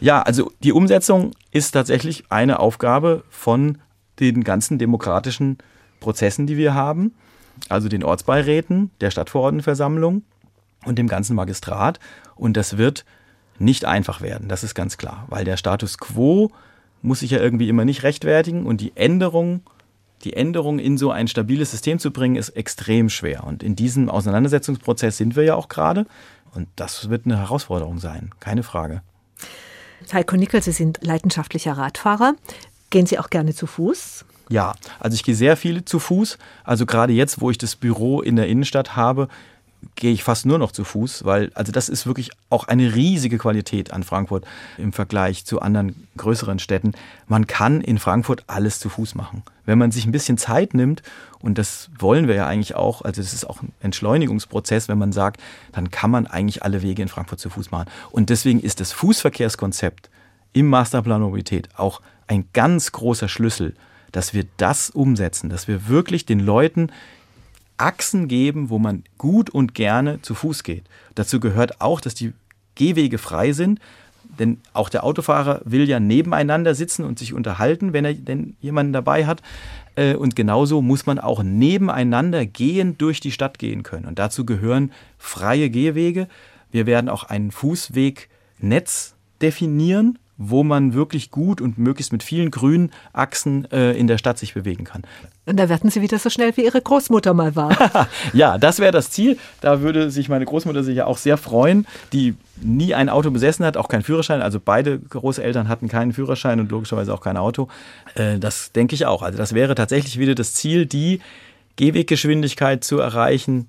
[0.00, 3.78] Ja, also die Umsetzung ist tatsächlich eine Aufgabe von
[4.20, 5.58] den ganzen demokratischen
[6.00, 7.14] Prozessen, die wir haben,
[7.68, 10.22] also den Ortsbeiräten, der Stadtverordnetenversammlung
[10.84, 12.00] und dem ganzen Magistrat.
[12.34, 13.04] Und das wird
[13.58, 16.50] nicht einfach werden, das ist ganz klar, weil der Status quo
[17.00, 19.62] muss sich ja irgendwie immer nicht rechtfertigen und die Änderung
[20.24, 23.44] die Änderung in so ein stabiles System zu bringen, ist extrem schwer.
[23.44, 26.06] Und in diesem Auseinandersetzungsprozess sind wir ja auch gerade.
[26.54, 29.02] Und das wird eine Herausforderung sein, keine Frage.
[30.12, 32.34] Heiko Nickel, Sie sind leidenschaftlicher Radfahrer.
[32.90, 34.24] Gehen Sie auch gerne zu Fuß?
[34.48, 36.36] Ja, also ich gehe sehr viel zu Fuß.
[36.64, 39.28] Also gerade jetzt, wo ich das Büro in der Innenstadt habe,
[39.96, 43.38] gehe ich fast nur noch zu Fuß, weil also das ist wirklich auch eine riesige
[43.38, 44.44] Qualität an Frankfurt
[44.78, 46.92] im Vergleich zu anderen größeren Städten.
[47.28, 49.42] Man kann in Frankfurt alles zu Fuß machen.
[49.64, 51.02] Wenn man sich ein bisschen Zeit nimmt,
[51.40, 55.12] und das wollen wir ja eigentlich auch, also das ist auch ein Entschleunigungsprozess, wenn man
[55.12, 55.40] sagt,
[55.72, 57.90] dann kann man eigentlich alle Wege in Frankfurt zu Fuß machen.
[58.10, 60.10] Und deswegen ist das Fußverkehrskonzept
[60.52, 63.74] im Masterplan Mobilität auch ein ganz großer Schlüssel,
[64.12, 66.90] dass wir das umsetzen, dass wir wirklich den Leuten
[67.76, 70.84] Achsen geben, wo man gut und gerne zu Fuß geht.
[71.14, 72.32] Dazu gehört auch, dass die
[72.74, 73.80] Gehwege frei sind,
[74.38, 78.92] denn auch der Autofahrer will ja nebeneinander sitzen und sich unterhalten, wenn er denn jemanden
[78.92, 79.42] dabei hat.
[79.94, 84.06] Äh, und genauso muss man auch nebeneinander gehen durch die Stadt gehen können.
[84.06, 86.28] Und dazu gehören freie Gehwege.
[86.70, 92.90] Wir werden auch ein Fußwegnetz definieren, wo man wirklich gut und möglichst mit vielen grünen
[93.12, 95.02] Achsen äh, in der Stadt sich bewegen kann.
[95.44, 98.08] Und da werden Sie wieder so schnell wie Ihre Großmutter mal war.
[98.32, 99.38] ja, das wäre das Ziel.
[99.60, 103.76] Da würde sich meine Großmutter sicher auch sehr freuen, die nie ein Auto besessen hat,
[103.76, 104.40] auch keinen Führerschein.
[104.40, 107.68] Also beide Großeltern hatten keinen Führerschein und logischerweise auch kein Auto.
[108.14, 109.22] Äh, das denke ich auch.
[109.22, 111.20] Also das wäre tatsächlich wieder das Ziel, die
[111.76, 113.68] Gehweggeschwindigkeit zu erreichen,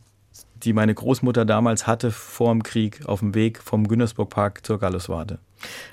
[0.63, 4.79] die meine Großmutter damals hatte vor dem Krieg auf dem Weg vom Güntersburg Park zur
[4.79, 5.39] Galluswarte.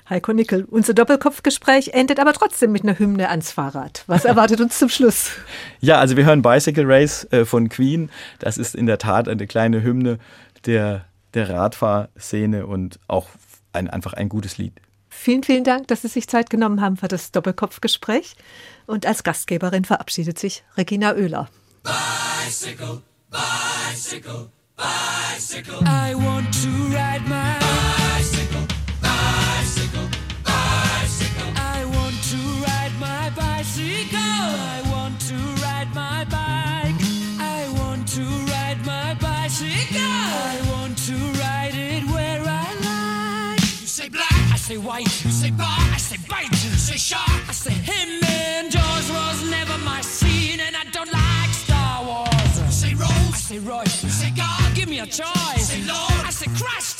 [0.09, 4.03] Heiko Nickel, unser Doppelkopfgespräch endet aber trotzdem mit einer Hymne ans Fahrrad.
[4.07, 5.31] Was erwartet uns zum Schluss?
[5.79, 8.11] Ja, also wir hören Bicycle Race äh, von Queen.
[8.39, 10.19] Das ist in der Tat eine kleine Hymne
[10.65, 13.27] der, der Radfahrszene und auch
[13.73, 14.73] ein, einfach ein gutes Lied.
[15.09, 18.35] Vielen, vielen Dank, dass Sie sich Zeit genommen haben für das Doppelkopfgespräch.
[18.87, 21.49] Und als Gastgeberin verabschiedet sich Regina Oehler.
[21.83, 25.81] Bicycle, bicycle, bicycle.
[25.85, 27.90] I want to ride my
[44.71, 48.71] say white, you say bar, I say bite, you say shark, I say him and
[48.71, 52.53] Jaws was never my scene, and I don't like Star Wars.
[52.57, 55.57] You say Rose, I say Royce, you say God, give me a choice.
[55.57, 56.99] You say Lord, I say Christ,